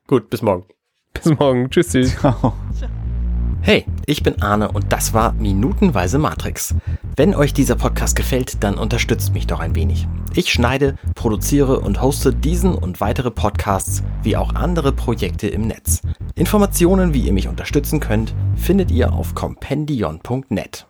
Gut, 0.07 0.29
bis 0.29 0.41
morgen. 0.41 0.65
Bis 1.13 1.25
morgen. 1.25 1.69
Tschüss. 1.69 1.91
tschüss. 1.91 2.15
Ciao. 2.19 2.53
Hey, 3.65 3.85
ich 4.05 4.23
bin 4.23 4.41
Arne 4.41 4.69
und 4.73 4.91
das 4.91 5.13
war 5.13 5.31
Minutenweise 5.31 6.19
Matrix. 6.19 6.75
Wenn 7.15 7.33
euch 7.33 7.53
dieser 7.53 7.75
Podcast 7.75 8.13
gefällt, 8.17 8.61
dann 8.61 8.77
unterstützt 8.77 9.33
mich 9.33 9.47
doch 9.47 9.61
ein 9.61 9.73
wenig. 9.73 10.05
Ich 10.35 10.51
schneide, 10.51 10.97
produziere 11.15 11.79
und 11.79 12.01
hoste 12.01 12.33
diesen 12.33 12.75
und 12.75 12.99
weitere 12.99 13.31
Podcasts 13.31 14.03
wie 14.21 14.35
auch 14.35 14.53
andere 14.55 14.91
Projekte 14.91 15.47
im 15.47 15.61
Netz. 15.61 16.01
Informationen, 16.35 17.13
wie 17.13 17.21
ihr 17.21 17.31
mich 17.31 17.47
unterstützen 17.47 18.01
könnt, 18.01 18.35
findet 18.57 18.91
ihr 18.91 19.13
auf 19.13 19.33
compendion.net. 19.33 20.87